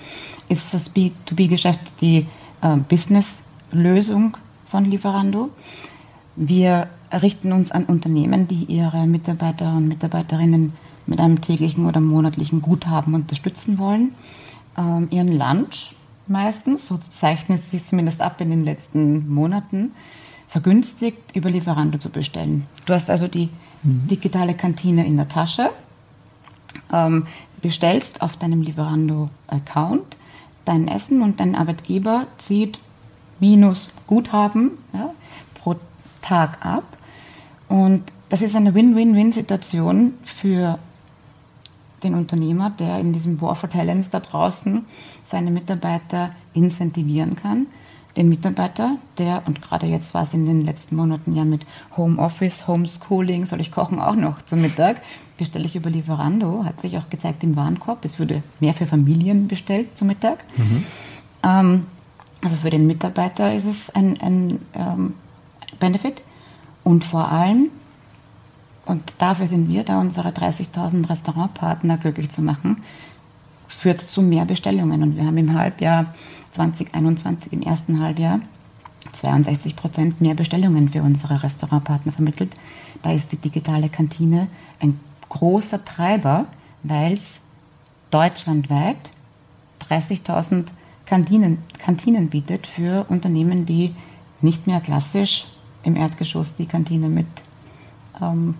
[0.47, 2.25] ist das B2B-Geschäft die
[2.61, 4.37] äh, Business-Lösung
[4.67, 5.49] von Lieferando.
[6.35, 10.73] Wir richten uns an Unternehmen, die ihre Mitarbeiter und Mitarbeiterinnen
[11.05, 14.13] mit einem täglichen oder monatlichen Guthaben unterstützen wollen.
[14.77, 15.95] Ähm, ihren Lunch
[16.27, 19.91] meistens, so zeichnet es sich zumindest ab in den letzten Monaten,
[20.55, 22.65] vergünstigt über Lieferando zu bestellen.
[22.85, 23.49] Du hast also die
[23.83, 24.07] mhm.
[24.07, 25.69] digitale Kantine in der Tasche,
[26.93, 27.27] ähm,
[27.61, 30.15] bestellst auf deinem Lieferando-Account
[30.63, 32.79] dein Essen und dein Arbeitgeber zieht
[33.41, 35.13] minus Guthaben ja,
[35.55, 35.75] pro
[36.21, 36.85] Tag ab.
[37.67, 40.79] Und das ist eine Win-Win-Win-Situation für
[42.01, 44.85] den Unternehmer, der in diesem War for Talents da draußen
[45.25, 47.67] seine Mitarbeiter incentivieren kann
[48.17, 51.65] den Mitarbeiter, der, und gerade jetzt war es in den letzten Monaten ja mit
[51.97, 55.01] Homeoffice, Homeschooling, soll ich kochen auch noch zum Mittag,
[55.37, 59.47] bestelle ich über Lieferando, hat sich auch gezeigt im Warenkorb, es würde mehr für Familien
[59.47, 60.45] bestellt zum Mittag.
[60.55, 60.83] Mhm.
[61.43, 61.85] Ähm,
[62.41, 65.13] also für den Mitarbeiter ist es ein, ein ähm,
[65.79, 66.21] Benefit
[66.83, 67.69] und vor allem,
[68.85, 72.83] und dafür sind wir da, unsere 30.000 Restaurantpartner glücklich zu machen,
[73.67, 75.01] führt es zu mehr Bestellungen.
[75.01, 76.13] Und wir haben im Halbjahr
[76.55, 78.39] 2021 im ersten Halbjahr
[79.13, 82.55] 62 Prozent mehr Bestellungen für unsere Restaurantpartner vermittelt.
[83.01, 84.47] Da ist die digitale Kantine
[84.79, 86.47] ein großer Treiber,
[86.83, 87.39] weil es
[88.11, 89.11] deutschlandweit
[89.89, 90.67] 30.000
[91.05, 93.93] Kantinen, Kantinen bietet für Unternehmen, die
[94.41, 95.45] nicht mehr klassisch
[95.83, 97.27] im Erdgeschoss die Kantine mit
[98.21, 98.55] ähm,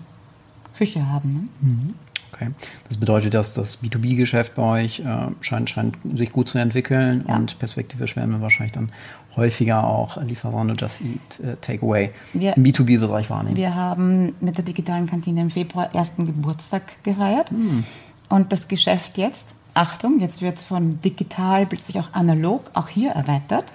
[0.76, 1.32] Küche haben.
[1.32, 1.48] Ne?
[1.60, 1.94] Mhm.
[2.36, 2.50] Okay.
[2.88, 5.04] Das bedeutet, dass das B2B-Geschäft bei euch äh,
[5.40, 7.36] scheint, scheint sich gut zu entwickeln ja.
[7.36, 8.92] und perspektivisch werden wir wahrscheinlich dann
[9.36, 13.56] häufiger auch Lieferando Just Eat äh, Takeaway im B2B-Bereich wahrnehmen.
[13.56, 17.84] Wir haben mit der digitalen Kantine im Februar ersten Geburtstag gefeiert hm.
[18.28, 23.12] und das Geschäft jetzt, Achtung, jetzt wird es von digital plötzlich auch analog, auch hier
[23.12, 23.72] erweitert.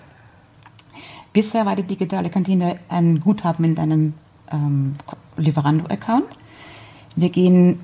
[1.34, 4.14] Bisher war die digitale Kantine ein Guthaben in deinem
[4.52, 4.96] ähm,
[5.38, 6.26] Lieferando-Account.
[7.16, 7.80] Wir gehen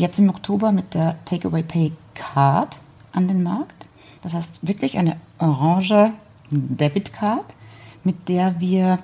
[0.00, 2.76] jetzt im Oktober mit der Takeaway Pay Card
[3.12, 3.86] an den Markt.
[4.22, 6.12] Das heißt wirklich eine orange
[6.50, 7.54] Debit Card,
[8.04, 8.98] mit der wir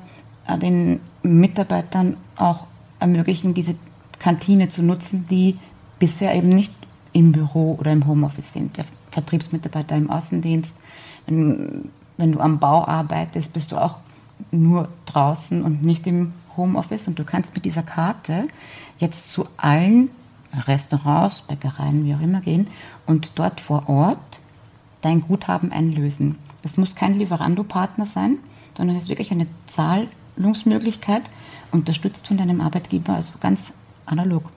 [0.46, 2.66] äh, den Mitarbeitern auch
[2.98, 3.76] ermöglichen, diese
[4.18, 5.58] Kantine zu nutzen, die
[5.98, 6.72] bisher eben nicht
[7.12, 8.76] im Büro oder im Homeoffice sind.
[8.76, 10.74] Der Vertriebsmitarbeiter im Außendienst,
[11.26, 13.98] wenn, wenn du am Bau arbeitest, bist du auch
[14.50, 18.48] nur draußen und nicht im Homeoffice und du kannst mit dieser Karte
[18.98, 20.10] jetzt zu allen
[20.66, 22.68] Restaurants, Bäckereien, wie auch immer gehen
[23.06, 24.40] und dort vor Ort
[25.02, 26.36] dein Guthaben einlösen.
[26.62, 28.38] Das muss kein Lieferando-Partner sein,
[28.76, 31.22] sondern es ist wirklich eine Zahlungsmöglichkeit,
[31.70, 33.72] unterstützt von deinem Arbeitgeber, also ganz
[34.04, 34.50] analog.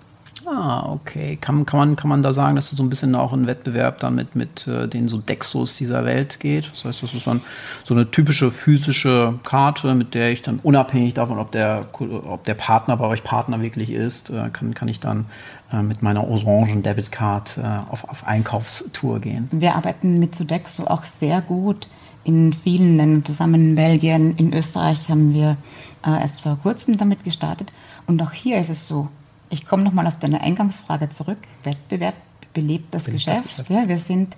[0.45, 1.37] Ah, okay.
[1.39, 3.99] Kann, kann, man, kann man da sagen, dass es so ein bisschen auch ein Wettbewerb
[3.99, 6.71] dann mit, mit äh, den so Dexos dieser Welt geht?
[6.71, 7.41] Das heißt, das ist dann
[7.83, 12.53] so eine typische physische Karte, mit der ich dann unabhängig davon, ob der, ob der
[12.53, 15.25] Partner bei euch Partner wirklich ist, äh, kann, kann ich dann
[15.71, 19.49] äh, mit meiner orangen Debitcard äh, auf, auf Einkaufstour gehen.
[19.51, 21.87] Wir arbeiten mit Sodexo auch sehr gut
[22.23, 23.69] in vielen Ländern zusammen.
[23.69, 25.57] In Belgien, in Österreich haben wir
[26.05, 27.71] äh, erst vor kurzem damit gestartet.
[28.07, 29.07] Und auch hier ist es so,
[29.49, 31.39] ich komme nochmal auf deine Eingangsfrage zurück.
[31.63, 32.15] Wettbewerb
[32.53, 33.37] belebt das, Geschäft.
[33.37, 33.69] das Geschäft.
[33.69, 34.35] Ja, wir sind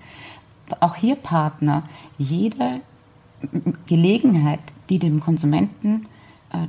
[0.80, 1.84] auch hier Partner.
[2.18, 2.82] Jede
[3.88, 6.08] Gelegenheit, die dem Konsumenten
[6.54, 6.68] äh,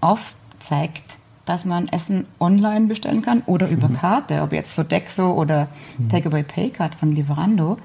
[0.00, 1.16] aufzeigt,
[1.46, 3.96] dass man Essen online bestellen kann oder über mhm.
[3.96, 6.10] Karte, ob jetzt Sodexo oder mhm.
[6.10, 7.78] Takeaway Paycard von Lieferando,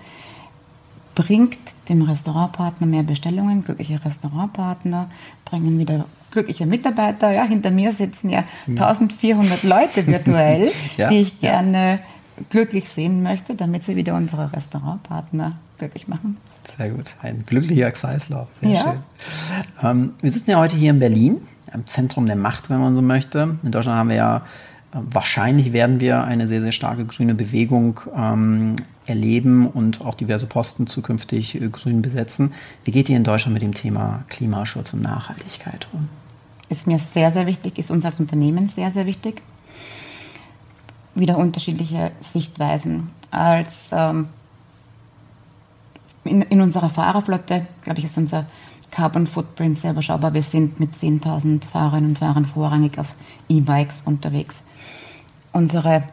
[1.15, 5.09] bringt dem Restaurantpartner mehr Bestellungen, glückliche Restaurantpartner
[5.45, 7.31] bringen wieder glückliche Mitarbeiter.
[7.31, 12.43] Ja, hinter mir sitzen ja 1400 Leute virtuell, ja, die ich gerne ja.
[12.49, 16.37] glücklich sehen möchte, damit sie wieder unsere Restaurantpartner glücklich machen.
[16.77, 18.47] Sehr gut, ein glücklicher Kreislauf.
[18.61, 18.81] Sehr ja.
[18.81, 19.03] schön.
[19.83, 21.41] Ähm, wir sitzen ja heute hier in Berlin,
[21.73, 23.57] im Zentrum der Macht, wenn man so möchte.
[23.63, 24.41] In Deutschland haben wir ja,
[24.91, 30.87] wahrscheinlich werden wir eine sehr, sehr starke grüne Bewegung ähm, erleben und auch diverse Posten
[30.87, 32.53] zukünftig äh, grün besetzen.
[32.83, 36.07] Wie geht ihr in Deutschland mit dem Thema Klimaschutz und Nachhaltigkeit um?
[36.69, 39.41] Ist mir sehr, sehr wichtig, ist uns als Unternehmen sehr, sehr wichtig.
[41.15, 43.09] Wieder unterschiedliche Sichtweisen.
[43.31, 44.27] Als ähm,
[46.23, 48.45] in, in unserer Fahrerflotte, glaube ich, ist unser
[48.91, 50.33] Carbon Footprint sehr überschaubar.
[50.33, 53.15] Wir sind mit 10.000 Fahrerinnen und Fahrern vorrangig auf
[53.49, 54.63] E-Bikes unterwegs.
[55.53, 56.03] Unsere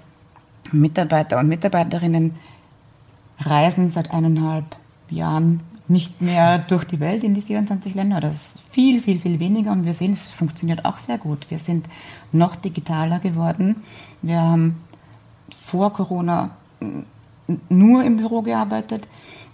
[0.73, 2.37] Mitarbeiter und Mitarbeiterinnen
[3.41, 4.77] reisen seit eineinhalb
[5.11, 8.21] Jahren nicht mehr durch die Welt in die 24 Länder.
[8.21, 11.47] Das ist viel, viel, viel weniger und wir sehen, es funktioniert auch sehr gut.
[11.51, 11.89] Wir sind
[12.31, 13.77] noch digitaler geworden.
[14.21, 14.83] Wir haben
[15.51, 16.51] vor Corona
[17.71, 19.09] nur im Büro gearbeitet,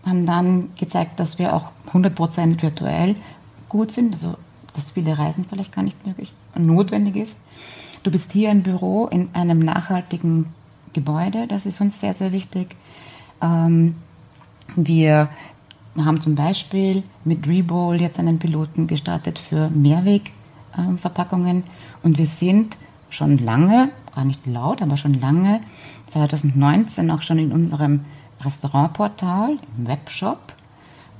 [0.04, 3.16] haben dann gezeigt, dass wir auch 100% virtuell
[3.68, 4.34] gut sind, also
[4.74, 7.36] dass viele Reisen vielleicht gar nicht möglich notwendig ist.
[8.02, 10.46] Du bist hier im Büro in einem nachhaltigen
[10.92, 12.76] Gebäude, das ist uns sehr, sehr wichtig.
[13.40, 13.94] Ähm,
[14.76, 15.28] wir
[15.96, 21.62] haben zum Beispiel mit Rebowl jetzt einen Piloten gestartet für Mehrwegverpackungen
[22.02, 22.76] und wir sind
[23.10, 25.60] schon lange, gar nicht laut, aber schon lange,
[26.12, 28.00] 2019 auch schon in unserem
[28.44, 30.54] Restaurantportal, im Webshop,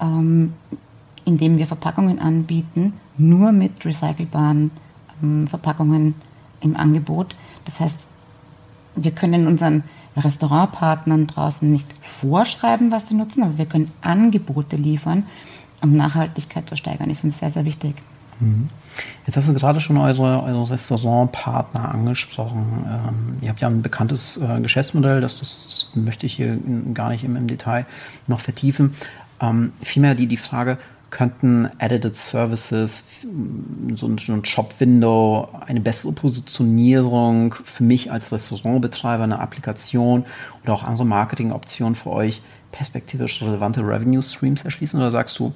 [0.00, 0.54] ähm,
[1.24, 4.70] in dem wir Verpackungen anbieten, nur mit recycelbaren
[5.22, 6.14] ähm, Verpackungen
[6.60, 7.36] im Angebot.
[7.64, 7.98] Das heißt,
[8.96, 9.84] wir können unseren
[10.16, 15.24] Restaurantpartnern draußen nicht vorschreiben, was sie nutzen, aber wir können Angebote liefern,
[15.82, 17.10] um Nachhaltigkeit zu steigern.
[17.10, 17.96] Ist uns sehr, sehr wichtig.
[19.26, 22.86] Jetzt hast du gerade schon eure, eure Restaurantpartner angesprochen.
[22.86, 26.58] Ähm, ihr habt ja ein bekanntes äh, Geschäftsmodell, das, das, das, möchte ich hier
[26.92, 27.86] gar nicht im, im Detail
[28.26, 28.94] noch vertiefen.
[29.40, 30.78] Ähm, vielmehr die, die Frage,
[31.14, 33.04] könnten Edited Services,
[33.94, 40.24] so ein, so ein Shop-Window, eine bessere Positionierung für mich als Restaurantbetreiber, eine Applikation
[40.64, 42.42] oder auch andere Marketingoptionen für euch
[42.72, 44.98] perspektivisch relevante Revenue-Streams erschließen?
[44.98, 45.52] Oder sagst du,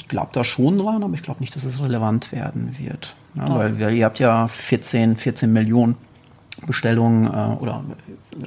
[0.00, 3.14] ich glaube da schon dran, aber ich glaube nicht, dass es relevant werden wird.
[3.34, 5.96] Ja, weil wir, ihr habt ja 14, 14 Millionen
[6.66, 7.82] Bestellungen äh, oder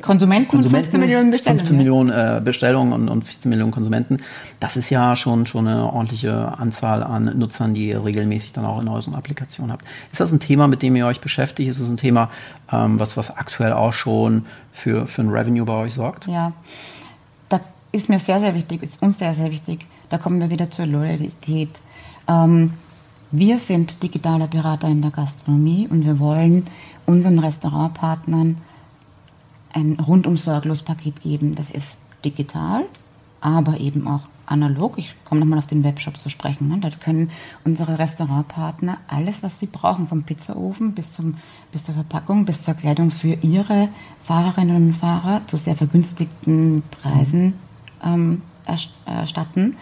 [0.01, 1.59] Konsumenten, Konsumenten 15 Millionen Bestellungen.
[1.59, 4.17] 15 Millionen äh, Bestellungen und, und 14 Millionen Konsumenten.
[4.59, 8.81] Das ist ja schon, schon eine ordentliche Anzahl an Nutzern, die ihr regelmäßig dann auch
[8.81, 9.85] in euren Applikationen habt.
[10.11, 11.69] Ist das ein Thema, mit dem ihr euch beschäftigt?
[11.69, 12.29] Ist es ein Thema,
[12.71, 16.27] ähm, was, was aktuell auch schon für, für ein Revenue bei euch sorgt?
[16.27, 16.53] Ja,
[17.49, 17.61] da
[17.91, 19.85] ist mir sehr, sehr wichtig, ist uns sehr, sehr wichtig.
[20.09, 21.79] Da kommen wir wieder zur Loyalität.
[22.27, 22.73] Ähm,
[23.31, 26.67] wir sind digitaler Berater in der Gastronomie und wir wollen
[27.05, 28.57] unseren Restaurantpartnern
[29.73, 31.55] ein rundum sorglos Paket geben.
[31.55, 32.85] Das ist digital,
[33.41, 34.97] aber eben auch analog.
[34.97, 36.67] Ich komme nochmal auf den Webshop zu sprechen.
[36.67, 36.77] Ne?
[36.79, 37.31] Da können
[37.63, 41.37] unsere Restaurantpartner alles, was sie brauchen, vom Pizzaofen bis, zum,
[41.71, 43.89] bis zur Verpackung, bis zur Kleidung für ihre
[44.23, 47.53] Fahrerinnen und Fahrer zu sehr vergünstigten Preisen
[48.03, 49.77] ähm, erstatten.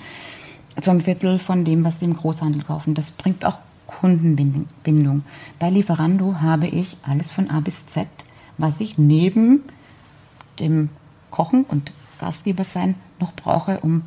[0.79, 2.93] Zum Viertel von dem, was sie im Großhandel kaufen.
[2.93, 5.23] Das bringt auch Kundenbindung.
[5.59, 8.07] Bei Lieferando habe ich alles von A bis Z,
[8.57, 9.63] was ich neben
[10.59, 10.89] dem
[11.29, 14.03] Kochen und Gastgeber sein noch brauche, um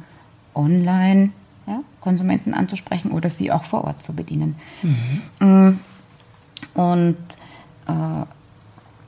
[0.54, 1.30] online
[1.66, 4.56] ja, Konsumenten anzusprechen oder sie auch vor Ort zu bedienen.
[4.82, 5.78] Mhm.
[6.74, 7.16] Und
[7.86, 8.26] äh,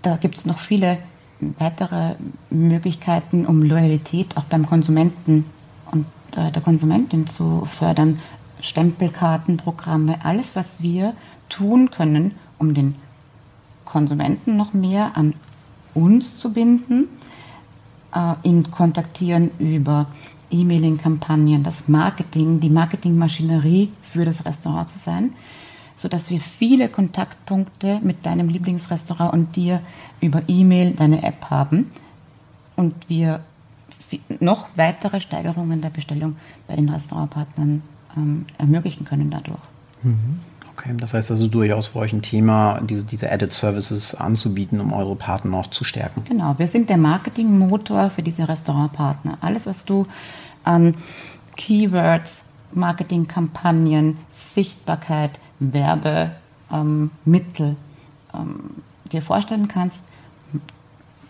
[0.03, 0.99] da gibt es noch viele
[1.59, 2.15] weitere
[2.51, 5.45] Möglichkeiten, um Loyalität auch beim Konsumenten
[5.91, 8.21] und äh, der Konsumentin zu fördern.
[8.61, 11.15] Stempelkartenprogramme, alles, was wir
[11.49, 12.97] tun können, um den
[13.85, 15.35] Konsumenten noch mehr an
[15.95, 17.09] uns zu binden,
[18.15, 20.07] äh, ihn kontaktieren über
[20.51, 25.33] E-Mailing-Kampagnen, das Marketing, die Marketingmaschinerie für das Restaurant zu sein,
[25.97, 29.81] sodass wir viele Kontaktpunkte mit deinem Lieblingsrestaurant und dir
[30.21, 31.91] über E-Mail, deine App haben
[32.77, 33.41] und wir
[34.41, 37.83] noch weitere Steigerungen der Bestellung bei den Restaurantpartnern
[38.17, 39.61] ähm, ermöglichen können dadurch.
[40.03, 40.41] Mhm.
[40.73, 44.93] Okay, das heißt also durchaus für euch ein Thema, diese, diese Added Services anzubieten, um
[44.93, 46.23] eure Partner noch zu stärken.
[46.27, 49.39] Genau, wir sind der Marketingmotor für diese Restaurantpartner.
[49.41, 50.07] Alles, was du
[50.65, 50.95] an
[51.57, 57.77] Keywords, Marketingkampagnen, Sichtbarkeit, Werbemittel ähm,
[58.35, 58.61] ähm,
[59.11, 60.03] dir vorstellen kannst,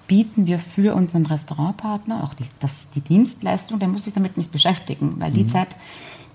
[0.06, 4.52] bieten wir für unseren Restaurantpartner auch die, das, die Dienstleistung, der muss sich damit nicht
[4.52, 5.48] beschäftigen, weil die mhm.
[5.48, 5.76] Zeit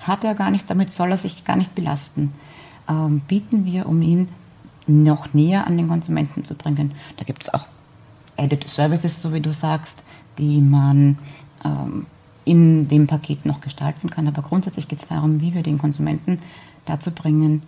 [0.01, 2.33] hat er gar nicht, damit soll er sich gar nicht belasten.
[2.89, 4.27] Ähm, bieten wir, um ihn
[4.87, 6.93] noch näher an den Konsumenten zu bringen.
[7.17, 7.67] Da gibt es auch
[8.37, 10.01] Added Services, so wie du sagst,
[10.37, 11.17] die man
[11.63, 12.07] ähm,
[12.43, 14.27] in dem Paket noch gestalten kann.
[14.27, 16.39] Aber grundsätzlich geht es darum, wie wir den Konsumenten
[16.85, 17.61] dazu bringen,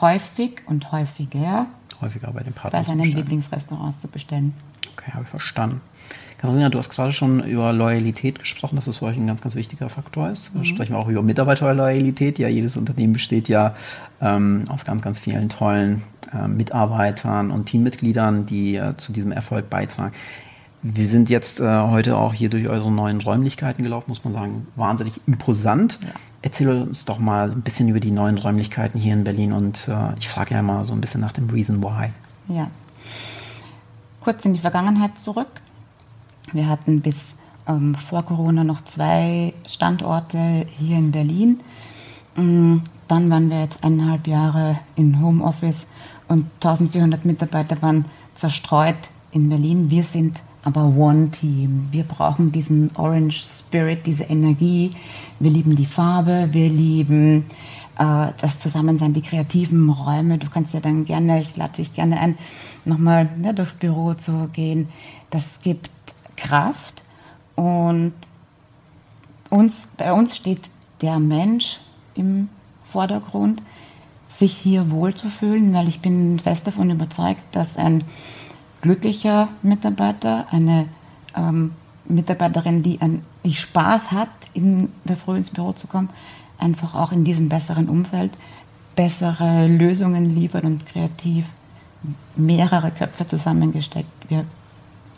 [0.00, 1.66] häufig und häufiger,
[2.00, 4.54] häufiger bei, den Partnern bei seinen Lieblingsrestaurants zu bestellen.
[4.96, 5.80] Okay, habe ich verstanden.
[6.38, 9.54] Katharina, du hast gerade schon über Loyalität gesprochen, dass das für euch ein ganz, ganz
[9.54, 10.54] wichtiger Faktor ist.
[10.54, 10.64] Mhm.
[10.64, 12.38] Sprechen wir auch über Mitarbeiterloyalität.
[12.38, 13.74] Ja, jedes Unternehmen besteht ja
[14.20, 16.02] ähm, aus ganz, ganz vielen tollen
[16.34, 20.12] äh, Mitarbeitern und Teammitgliedern, die äh, zu diesem Erfolg beitragen.
[20.82, 24.68] Wir sind jetzt äh, heute auch hier durch eure neuen Räumlichkeiten gelaufen, muss man sagen,
[24.76, 25.98] wahnsinnig imposant.
[26.02, 26.08] Ja.
[26.42, 30.14] Erzähl uns doch mal ein bisschen über die neuen Räumlichkeiten hier in Berlin und äh,
[30.20, 32.10] ich frage ja mal so ein bisschen nach dem Reason Why.
[32.48, 32.70] Ja.
[34.26, 35.60] Kurz in die Vergangenheit zurück.
[36.52, 37.36] Wir hatten bis
[37.68, 41.60] ähm, vor Corona noch zwei Standorte hier in Berlin.
[42.34, 45.86] Mm, dann waren wir jetzt eineinhalb Jahre in Homeoffice
[46.26, 48.96] und 1400 Mitarbeiter waren zerstreut
[49.30, 49.90] in Berlin.
[49.90, 51.86] Wir sind aber One Team.
[51.92, 54.90] Wir brauchen diesen Orange Spirit, diese Energie.
[55.38, 57.44] Wir lieben die Farbe, wir lieben
[57.98, 60.38] äh, das Zusammensein, die kreativen Räume.
[60.38, 62.38] Du kannst ja dann gerne, ich lade dich gerne ein,
[62.84, 64.88] nochmal ne, durchs Büro zu gehen.
[65.30, 65.90] Das gibt
[66.36, 67.02] Kraft
[67.54, 68.12] und
[69.50, 70.60] uns, bei uns steht
[71.00, 71.80] der Mensch
[72.14, 72.48] im
[72.90, 73.62] Vordergrund,
[74.28, 78.04] sich hier wohlzufühlen, weil ich bin fest davon überzeugt, dass ein
[78.82, 80.88] glücklicher Mitarbeiter, eine
[81.34, 81.72] ähm,
[82.04, 86.10] Mitarbeiterin, die, ein, die Spaß hat, in der Früh ins Büro zu kommen,
[86.58, 88.32] einfach auch in diesem besseren Umfeld
[88.96, 91.44] bessere Lösungen liefert und kreativ
[92.34, 94.44] mehrere Köpfe zusammengesteckt wir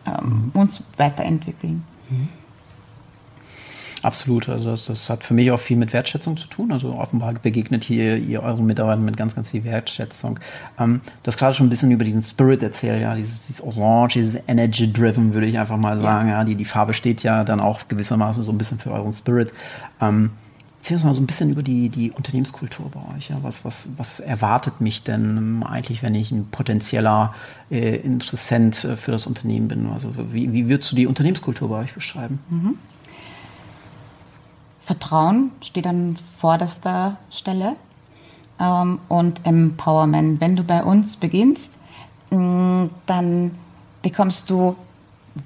[0.05, 0.61] ähm, mhm.
[0.61, 1.85] uns weiterentwickeln.
[2.11, 2.29] Mhm.
[4.03, 6.71] Absolut, also das, das, hat für mich auch viel mit Wertschätzung zu tun.
[6.71, 10.39] Also offenbar begegnet hier ihr euren Mitarbeitern mit ganz, ganz viel Wertschätzung.
[10.79, 14.15] Ähm, du hast gerade schon ein bisschen über diesen Spirit erzählt, ja, dieses, dieses Orange,
[14.15, 16.29] dieses Energy-Driven, würde ich einfach mal sagen.
[16.29, 16.45] Ja.
[16.45, 19.53] die, die Farbe steht ja dann auch gewissermaßen so ein bisschen für euren Spirit.
[20.01, 20.31] Ähm,
[20.81, 23.31] Erzähl uns mal so ein bisschen über die, die Unternehmenskultur bei euch.
[23.31, 23.39] Ja?
[23.43, 27.35] Was, was, was erwartet mich denn eigentlich, wenn ich ein potenzieller
[27.71, 29.89] äh, Interessent äh, für das Unternehmen bin?
[29.89, 32.39] Also wie, wie würdest du die Unternehmenskultur bei euch beschreiben?
[32.49, 32.79] Mhm.
[34.89, 37.77] Vertrauen steht an vorderster Stelle.
[38.59, 40.41] Ähm, und Empowerment.
[40.41, 41.73] Wenn du bei uns beginnst,
[42.31, 43.51] mm, dann
[44.01, 44.77] bekommst du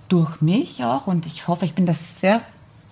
[0.08, 2.40] durch mich auch, und ich hoffe, ich bin das sehr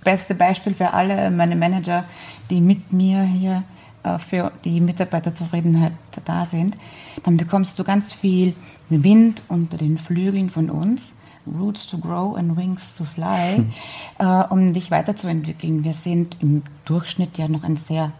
[0.02, 2.04] beste Beispiel für alle meine Manager,
[2.50, 3.62] die mit mir hier
[4.02, 5.92] äh, für die Mitarbeiterzufriedenheit
[6.24, 6.76] da sind,
[7.22, 8.54] dann bekommst du ganz viel
[8.88, 11.12] Wind unter den Flügeln von uns
[11.58, 13.72] Roots to Grow and Wings to Fly, hm.
[14.18, 15.84] äh, um dich weiterzuentwickeln.
[15.84, 18.12] Wir sind im Durchschnitt ja noch ein sehr,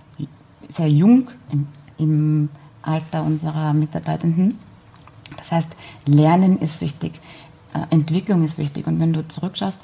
[0.68, 1.66] sehr jung im,
[1.98, 2.48] im
[2.82, 4.58] Alter unserer Mitarbeitenden.
[5.36, 5.68] Das heißt,
[6.06, 7.20] Lernen ist wichtig,
[7.74, 8.86] äh, Entwicklung ist wichtig.
[8.86, 9.78] Und wenn du zurückschaust,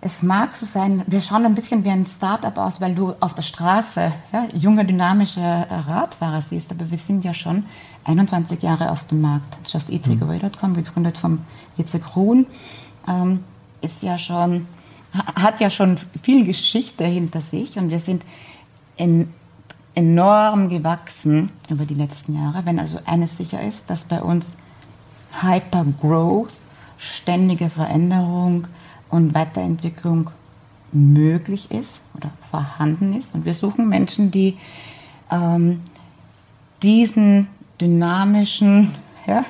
[0.00, 3.34] es mag so sein, wir schauen ein bisschen wie ein Startup aus, weil du auf
[3.34, 7.64] der Straße ja, junge, dynamische Radfahrer siehst, aber wir sind ja schon
[8.04, 9.58] 21 Jahre auf dem Markt.
[9.70, 11.40] JustEaTakeaway.com, gegründet vom
[11.76, 12.46] Jitze Ruhn,
[13.08, 13.42] ähm,
[13.80, 14.66] ist ja schon,
[15.12, 18.24] hat ja schon viel Geschichte hinter sich und wir sind
[18.96, 19.32] in,
[19.96, 22.64] enorm gewachsen über die letzten Jahre.
[22.64, 24.52] Wenn also eines sicher ist, dass bei uns
[25.42, 26.54] Hypergrowth,
[26.98, 28.68] ständige Veränderung
[29.10, 30.30] und Weiterentwicklung
[30.92, 33.34] möglich ist oder vorhanden ist.
[33.34, 34.56] Und wir suchen Menschen, die
[35.30, 35.80] ähm,
[36.82, 37.48] diesen
[37.80, 38.94] dynamischen
[39.26, 39.44] ja,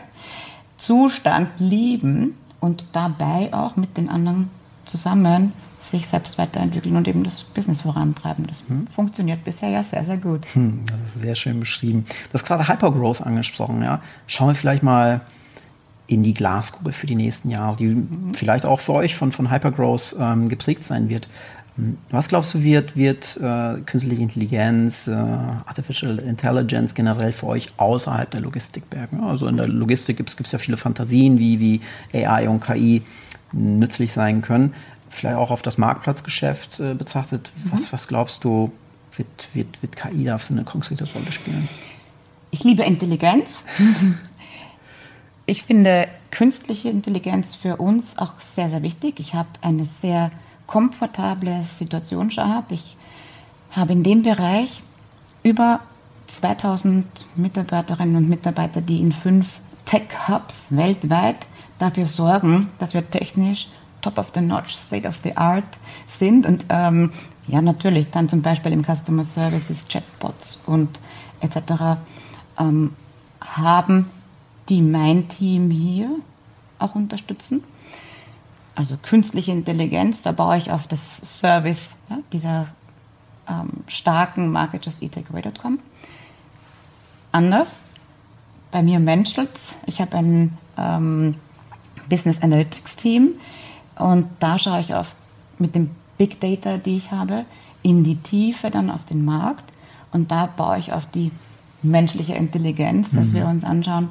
[0.76, 4.50] Zustand lieben und dabei auch mit den anderen
[4.84, 8.46] zusammen sich selbst weiterentwickeln und eben das Business vorantreiben.
[8.46, 8.86] Das hm.
[8.88, 10.44] funktioniert bisher ja sehr, sehr gut.
[10.54, 12.04] Hm, das ist sehr schön beschrieben.
[12.30, 13.82] Du hast gerade Hypergrowth angesprochen.
[13.82, 14.02] Ja?
[14.26, 15.22] Schauen wir vielleicht mal
[16.08, 18.34] in die Glaskugel für die nächsten Jahre, die mhm.
[18.34, 21.28] vielleicht auch für euch von, von Hypergrowth ähm, geprägt sein wird.
[22.10, 28.28] Was glaubst du, wird, wird äh, künstliche Intelligenz, äh, Artificial Intelligence generell für euch außerhalb
[28.28, 29.20] der Logistik bergen?
[29.20, 31.80] Also in der Logistik gibt es ja viele Fantasien, wie, wie
[32.12, 33.02] AI und KI
[33.52, 34.74] nützlich sein können.
[35.08, 37.50] Vielleicht auch auf das Marktplatzgeschäft äh, betrachtet.
[37.54, 37.72] Mhm.
[37.72, 38.72] Was, was glaubst du,
[39.16, 41.68] wird, wird, wird KI da für eine konkrete Rolle spielen?
[42.50, 43.62] Ich liebe Intelligenz.
[45.48, 49.18] ich finde künstliche Intelligenz für uns auch sehr, sehr wichtig.
[49.18, 50.30] Ich habe eine sehr
[50.66, 52.74] komfortable Situation habe.
[52.74, 52.98] Ich
[53.70, 54.82] habe in dem Bereich
[55.42, 55.80] über
[56.26, 61.46] 2000 Mitarbeiterinnen und Mitarbeiter, die in fünf Tech-Hubs weltweit
[61.78, 63.68] dafür sorgen, dass wir technisch
[64.02, 65.78] top of the notch, state of the art
[66.08, 66.44] sind.
[66.44, 67.10] Und ähm,
[67.46, 71.00] ja, natürlich dann zum Beispiel im Customer Services, Chatbots und
[71.40, 71.96] etc.
[72.58, 72.92] Ähm,
[73.40, 74.10] haben,
[74.68, 76.10] die mein Team hier
[76.78, 77.64] auch unterstützen.
[78.74, 82.68] Also künstliche Intelligenz, da baue ich auf das Service ja, dieser
[83.48, 85.80] ähm, starken Market Just eTakeaway.com.
[87.32, 87.68] Anders,
[88.70, 89.50] bei mir menschelt
[89.86, 91.34] Ich habe ein ähm,
[92.08, 93.30] Business Analytics Team
[93.96, 95.14] und da schaue ich auf
[95.58, 97.44] mit dem Big Data, die ich habe,
[97.82, 99.72] in die Tiefe dann auf den Markt
[100.12, 101.32] und da baue ich auf die
[101.82, 103.34] menschliche Intelligenz, dass mhm.
[103.34, 104.08] wir uns anschauen,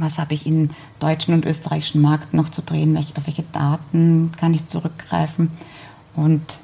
[0.00, 4.32] was habe ich im deutschen und österreichischen Markt noch zu drehen, welche, auf welche Daten
[4.36, 5.50] kann ich zurückgreifen?
[6.14, 6.58] Und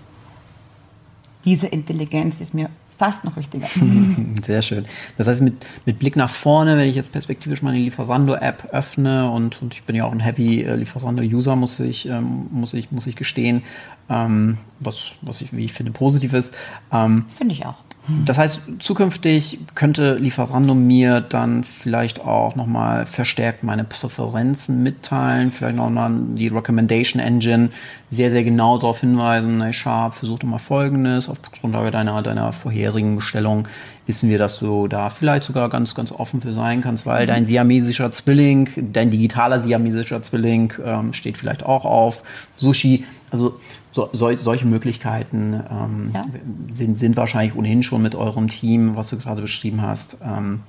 [1.45, 2.71] diese Intelligenz ist mir
[3.01, 3.67] fast noch wichtiger.
[4.47, 4.85] Sehr schön.
[5.17, 5.55] Das heißt, mit,
[5.87, 9.97] mit Blick nach vorne, wenn ich jetzt perspektivisch meine Lieferando-App öffne und, und ich bin
[9.97, 13.63] ja auch ein Heavy äh, Lieferando-User, muss ich, ähm, muss, ich, muss ich gestehen,
[14.11, 16.55] ähm, was, was ich, wie ich finde, positiv ist.
[16.93, 17.77] Ähm, finde ich auch.
[18.25, 25.77] Das heißt, zukünftig könnte Lieferando mir dann vielleicht auch nochmal verstärkt meine Präferenzen mitteilen, vielleicht
[25.77, 27.69] nochmal die Recommendation Engine
[28.11, 32.53] sehr, sehr genau darauf hinweisen, hey Sharp, versuch doch mal Folgendes, auf Grundlage deiner, deiner
[32.53, 33.69] vorherigen Bestellung
[34.07, 37.47] wissen wir, dass du da vielleicht sogar ganz, ganz offen für sein kannst, weil dein
[37.47, 42.23] siamesischer Zwilling, dein digitaler siamesischer Zwilling ähm, steht vielleicht auch auf
[42.57, 43.05] Sushi.
[43.31, 43.61] Also
[43.93, 46.25] so, so, solche Möglichkeiten ähm, ja.
[46.73, 50.61] sind, sind wahrscheinlich ohnehin schon mit eurem Team, was du gerade beschrieben hast, ähm,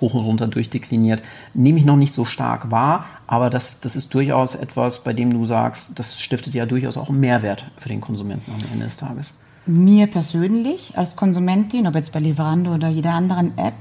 [0.00, 1.22] hoch und runter durchdekliniert.
[1.54, 5.32] Nehme ich noch nicht so stark wahr, aber das, das ist durchaus etwas, bei dem
[5.32, 8.96] du sagst, das stiftet ja durchaus auch einen Mehrwert für den Konsumenten am Ende des
[8.96, 9.34] Tages.
[9.66, 13.74] Mir persönlich als Konsumentin, ob jetzt bei Lieferando oder jeder anderen App,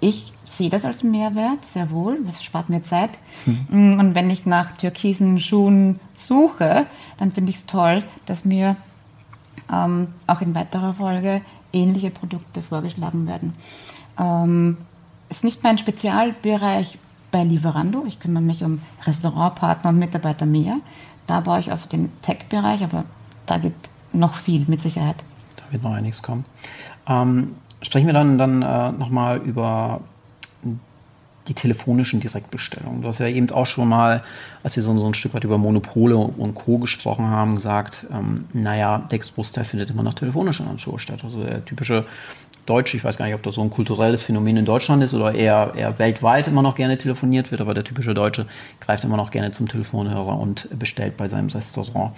[0.00, 2.18] ich sehe das als Mehrwert, sehr wohl.
[2.24, 3.10] Das spart mir Zeit.
[3.46, 3.98] Mhm.
[3.98, 6.86] Und wenn ich nach türkisen Schuhen suche,
[7.18, 8.76] dann finde ich es toll, dass mir
[9.72, 11.40] ähm, auch in weiterer Folge
[11.72, 13.54] ähnliche Produkte vorgeschlagen werden.
[14.18, 14.76] Ähm,
[15.28, 16.98] ist nicht mein Spezialbereich
[17.30, 18.04] bei Lieferando.
[18.06, 20.76] Ich kümmere mich um Restaurantpartner und Mitarbeiter mehr.
[21.26, 23.04] Da baue ich auf den Tech-Bereich, aber
[23.46, 23.74] da geht
[24.16, 25.16] noch viel mit Sicherheit.
[25.56, 26.44] Da wird noch einiges kommen.
[27.08, 30.00] Ähm, sprechen wir dann, dann äh, nochmal über
[31.48, 33.02] die telefonischen Direktbestellungen.
[33.02, 34.22] Du hast ja eben auch schon mal,
[34.62, 36.78] als wir so, so ein Stück weit über Monopole und Co.
[36.78, 41.20] gesprochen haben, gesagt, ähm, naja, der Großteil findet immer noch telefonisch in Natur statt.
[41.22, 42.04] Also der typische
[42.66, 45.32] Deutsche, ich weiß gar nicht, ob das so ein kulturelles Phänomen in Deutschland ist oder
[45.32, 48.46] eher, eher weltweit immer noch gerne telefoniert wird, aber der typische Deutsche
[48.80, 52.12] greift immer noch gerne zum Telefonhörer und bestellt bei seinem Restaurant.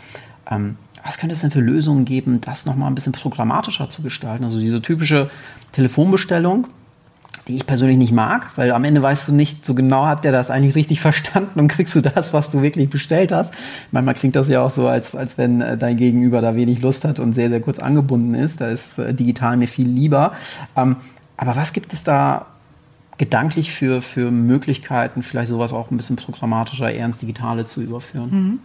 [0.50, 4.44] Ähm, was könnte es denn für Lösungen geben, das nochmal ein bisschen programmatischer zu gestalten?
[4.44, 5.30] Also diese typische
[5.72, 6.68] Telefonbestellung,
[7.46, 10.32] die ich persönlich nicht mag, weil am Ende weißt du nicht so genau, hat der
[10.32, 13.52] das eigentlich richtig verstanden und kriegst du das, was du wirklich bestellt hast.
[13.90, 17.04] Manchmal klingt das ja auch so, als, als wenn äh, dein Gegenüber da wenig Lust
[17.04, 18.60] hat und sehr, sehr kurz angebunden ist.
[18.60, 20.32] Da ist äh, digital mir viel lieber.
[20.76, 20.96] Ähm,
[21.36, 22.46] aber was gibt es da
[23.16, 28.30] gedanklich für, für Möglichkeiten, vielleicht sowas auch ein bisschen programmatischer, eher ins Digitale zu überführen?
[28.30, 28.58] Mhm.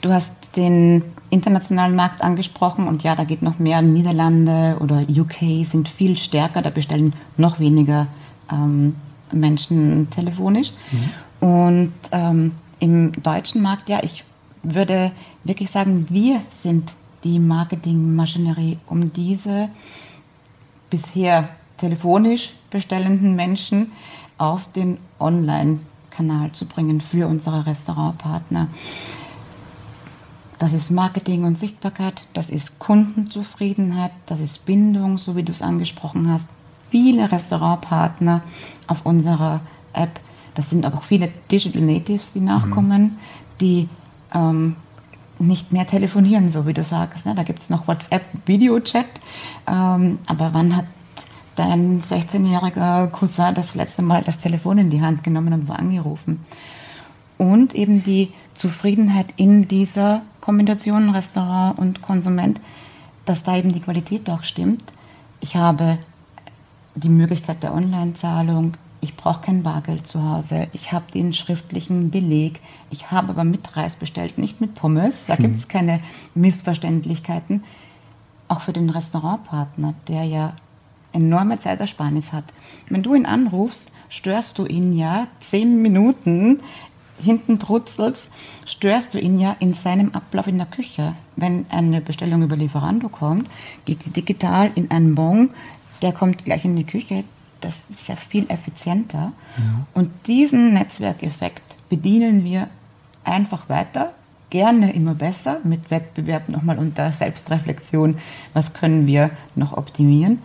[0.00, 3.80] Du hast den internationalen Markt angesprochen und ja, da geht noch mehr.
[3.80, 8.08] Niederlande oder UK sind viel stärker, da bestellen noch weniger
[8.50, 8.96] ähm,
[9.32, 10.72] Menschen telefonisch.
[10.90, 11.48] Mhm.
[11.48, 14.24] Und ähm, im deutschen Markt, ja, ich
[14.62, 15.12] würde
[15.44, 16.92] wirklich sagen, wir sind
[17.24, 19.68] die Marketingmaschinerie, um diese
[20.90, 23.92] bisher telefonisch bestellenden Menschen
[24.38, 28.68] auf den Online-Kanal zu bringen für unsere Restaurantpartner.
[30.58, 35.62] Das ist Marketing und Sichtbarkeit, das ist Kundenzufriedenheit, das ist Bindung, so wie du es
[35.62, 36.46] angesprochen hast.
[36.90, 38.42] Viele Restaurantpartner
[38.88, 39.60] auf unserer
[39.92, 40.18] App,
[40.54, 43.16] das sind aber auch viele Digital Natives, die nachkommen, mhm.
[43.60, 43.88] die
[44.34, 44.76] ähm,
[45.38, 47.26] nicht mehr telefonieren, so wie du sagst.
[47.26, 47.34] Ne?
[47.36, 49.06] Da gibt es noch WhatsApp, Videochat.
[49.68, 50.86] Ähm, aber wann hat
[51.54, 56.44] dein 16-jähriger Cousin das letzte Mal das Telefon in die Hand genommen und war angerufen?
[57.36, 62.60] Und eben die Zufriedenheit in dieser Kombination Restaurant und Konsument,
[63.24, 64.84] dass da eben die Qualität auch stimmt.
[65.40, 65.98] Ich habe
[66.96, 68.74] die Möglichkeit der Online-Zahlung.
[69.00, 70.66] Ich brauche kein Bargeld zu Hause.
[70.72, 72.60] Ich habe den schriftlichen Beleg.
[72.90, 75.14] Ich habe aber mit Reis bestellt, nicht mit Pommes.
[75.28, 75.44] Da hm.
[75.44, 76.00] gibt es keine
[76.34, 77.62] Missverständlichkeiten.
[78.48, 80.54] Auch für den Restaurantpartner, der ja
[81.12, 82.44] enorme Zeitersparnis hat.
[82.88, 86.60] Wenn du ihn anrufst, störst du ihn ja zehn Minuten
[87.22, 88.16] hinten brutzelt,
[88.66, 91.14] störst du ihn ja in seinem Ablauf in der Küche.
[91.36, 93.48] Wenn eine Bestellung über Lieferando kommt,
[93.84, 95.50] geht die digital in einen Bon,
[96.02, 97.24] der kommt gleich in die Küche.
[97.60, 99.32] Das ist ja viel effizienter.
[99.56, 99.86] Ja.
[99.94, 102.68] Und diesen Netzwerkeffekt, bedienen wir
[103.24, 104.12] einfach weiter,
[104.50, 108.16] gerne immer besser, mit Wettbewerb nochmal unter Selbstreflexion,
[108.54, 110.38] was können wir noch optimieren.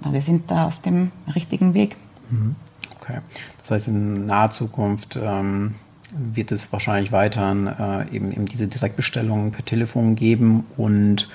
[0.00, 1.96] Aber wir sind da auf dem richtigen Weg.
[2.30, 2.56] Mhm.
[3.00, 3.20] Okay.
[3.60, 5.74] Das heißt, in naher Zukunft ähm,
[6.12, 11.28] wird es wahrscheinlich weiterhin äh, eben, eben diese Direktbestellungen per Telefon geben und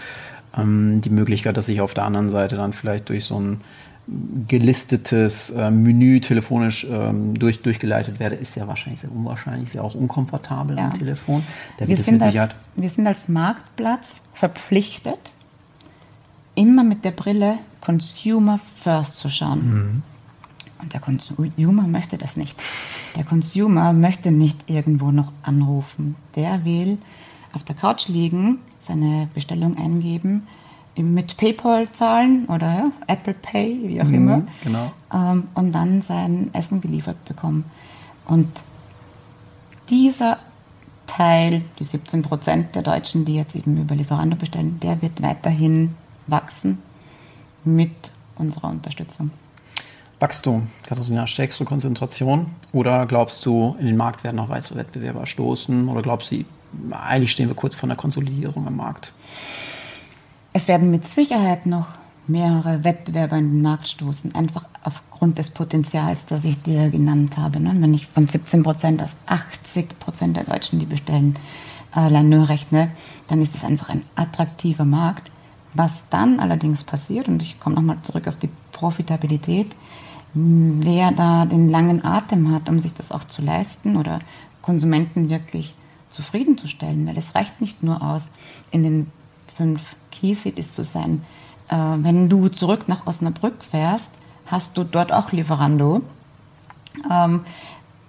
[0.57, 3.61] ähm, die Möglichkeit, dass ich auf der anderen Seite dann vielleicht durch so ein
[4.47, 9.95] gelistetes äh, Menü telefonisch ähm, durch, durchgeleitet werde, ist ja wahrscheinlich sehr unwahrscheinlich, sehr auch
[9.95, 10.85] unkomfortabel ja.
[10.85, 11.43] am Telefon.
[11.77, 15.33] wir, sind als, wir sind als Marktplatz verpflichtet,
[16.55, 19.69] immer mit der Brille Consumer First zu schauen.
[19.69, 20.03] Mhm.
[20.81, 22.61] Und der Consumer möchte das nicht.
[23.15, 26.15] Der Consumer möchte nicht irgendwo noch anrufen.
[26.35, 26.97] Der will
[27.53, 30.47] auf der Couch liegen, seine Bestellung eingeben,
[30.97, 34.43] mit PayPal zahlen oder Apple Pay, wie auch mhm, immer.
[34.63, 34.91] Genau.
[35.13, 37.65] Ähm, und dann sein Essen geliefert bekommen.
[38.25, 38.49] Und
[39.89, 40.37] dieser
[41.07, 45.95] Teil, die 17 Prozent der Deutschen, die jetzt eben über Lieferando bestellen, der wird weiterhin
[46.27, 46.79] wachsen
[47.63, 49.31] mit unserer Unterstützung.
[50.21, 55.25] Wachstum, Katharina, stärkst du Konzentration oder glaubst du, in den Markt werden noch weitere Wettbewerber
[55.25, 56.45] stoßen oder glaubst du,
[56.91, 59.13] eigentlich stehen wir kurz vor einer Konsolidierung am Markt?
[60.53, 61.87] Es werden mit Sicherheit noch
[62.27, 67.59] mehrere Wettbewerber in den Markt stoßen, einfach aufgrund des Potenzials, das ich dir genannt habe.
[67.59, 67.73] Ne?
[67.79, 71.35] Wenn ich von 17 Prozent auf 80 Prozent der Deutschen, die bestellen,
[71.91, 72.91] allein nur rechne,
[73.27, 75.31] dann ist es einfach ein attraktiver Markt.
[75.73, 79.71] Was dann allerdings passiert, und ich komme nochmal zurück auf die Profitabilität,
[80.33, 84.19] wer da den langen Atem hat, um sich das auch zu leisten oder
[84.61, 85.75] Konsumenten wirklich
[86.11, 88.29] zufriedenzustellen, weil es reicht nicht nur aus,
[88.69, 89.11] in den
[89.55, 91.23] fünf Key Cities zu sein.
[91.69, 94.09] Äh, wenn du zurück nach Osnabrück fährst,
[94.45, 96.01] hast du dort auch Lieferando.
[97.09, 97.41] Ähm,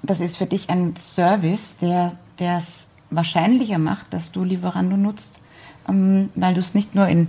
[0.03, 5.41] das ist für dich ein Service, der es wahrscheinlicher macht, dass du Lieferando nutzt,
[5.89, 7.29] ähm, weil du es nicht nur in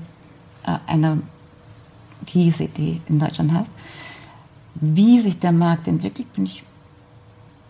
[0.66, 1.18] äh, einer
[2.26, 3.70] Key City in Deutschland hast.
[4.86, 6.62] Wie sich der Markt entwickelt, bin ich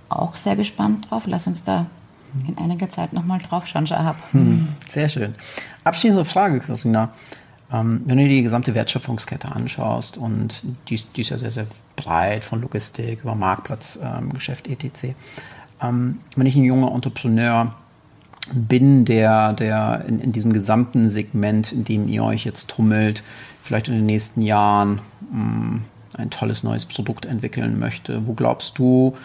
[0.09, 1.24] auch sehr gespannt drauf.
[1.28, 1.86] Lass uns da
[2.47, 4.16] in einiger Zeit nochmal drauf schauen, Shahab.
[4.32, 5.36] Hm, sehr schön.
[5.84, 7.14] Abschließende Frage, Christina.
[7.72, 11.68] Ähm, wenn du dir die gesamte Wertschöpfungskette anschaust und die, die, ist ja sehr, sehr
[11.95, 15.16] breit von Logistik über Marktplatzgeschäft ähm, etc.
[15.84, 17.76] Ähm, wenn ich ein junger Entrepreneur
[18.51, 23.22] bin, der, der in, in, diesem gesamten Segment, in dem ihr euch jetzt tummelt,
[23.61, 24.99] vielleicht in den nächsten Jahren
[25.32, 25.82] mh, hm,
[26.16, 29.16] ein tolles neues Produkt entwickeln möchte, wo glaubst du,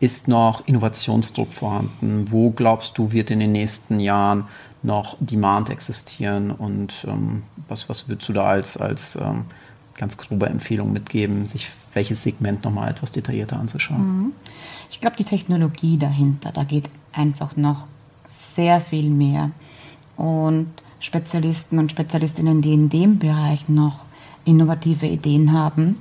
[0.00, 2.30] ist noch Innovationsdruck vorhanden?
[2.30, 4.44] Wo glaubst du, wird in den nächsten Jahren
[4.82, 6.50] noch Demand existieren?
[6.50, 9.44] Und ähm, was, was würdest du da als, als ähm,
[9.94, 14.00] ganz grobe Empfehlung mitgeben, sich welches Segment nochmal etwas detaillierter anzuschauen?
[14.00, 14.32] Mhm.
[14.90, 17.86] Ich glaube, die Technologie dahinter, da geht einfach noch
[18.54, 19.50] sehr viel mehr.
[20.16, 24.00] Und Spezialisten und Spezialistinnen, die in dem Bereich noch
[24.44, 25.96] innovative Ideen haben,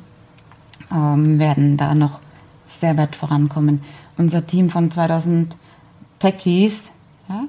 [0.91, 2.19] ähm, werden da noch
[2.67, 3.81] sehr weit vorankommen.
[4.17, 5.55] Unser Team von 2000
[6.19, 6.83] Techies
[7.27, 7.43] ja,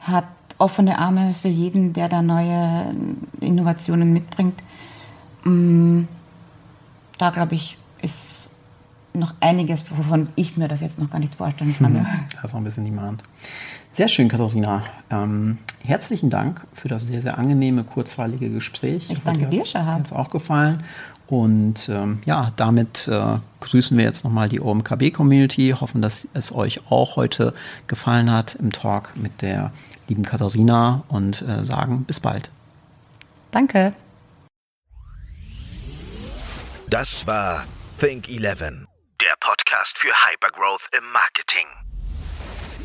[0.00, 0.24] hat
[0.58, 2.94] offene Arme für jeden, der da neue
[3.40, 4.62] Innovationen mitbringt.
[5.44, 6.02] Mm,
[7.18, 8.48] da glaube ich, ist
[9.12, 11.92] noch einiges, wovon ich mir das jetzt noch gar nicht vorstellen kann.
[12.00, 12.06] Mhm.
[12.34, 13.22] Das ist auch ein bisschen niemand.
[13.92, 14.84] Sehr schön, Katharina.
[15.10, 19.10] Ähm, herzlichen Dank für das sehr, sehr angenehme, kurzweilige Gespräch.
[19.10, 19.94] Ich danke dir, Shahab.
[20.00, 20.84] Hat es auch gefallen.
[21.26, 26.90] Und ähm, ja, damit äh, grüßen wir jetzt nochmal die OMKB-Community, hoffen, dass es euch
[26.90, 27.54] auch heute
[27.86, 29.72] gefallen hat im Talk mit der
[30.08, 32.50] lieben Katharina und äh, sagen bis bald.
[33.52, 33.92] Danke.
[36.88, 37.64] Das war
[37.98, 38.86] Think 11,
[39.20, 41.89] der Podcast für Hypergrowth im Marketing.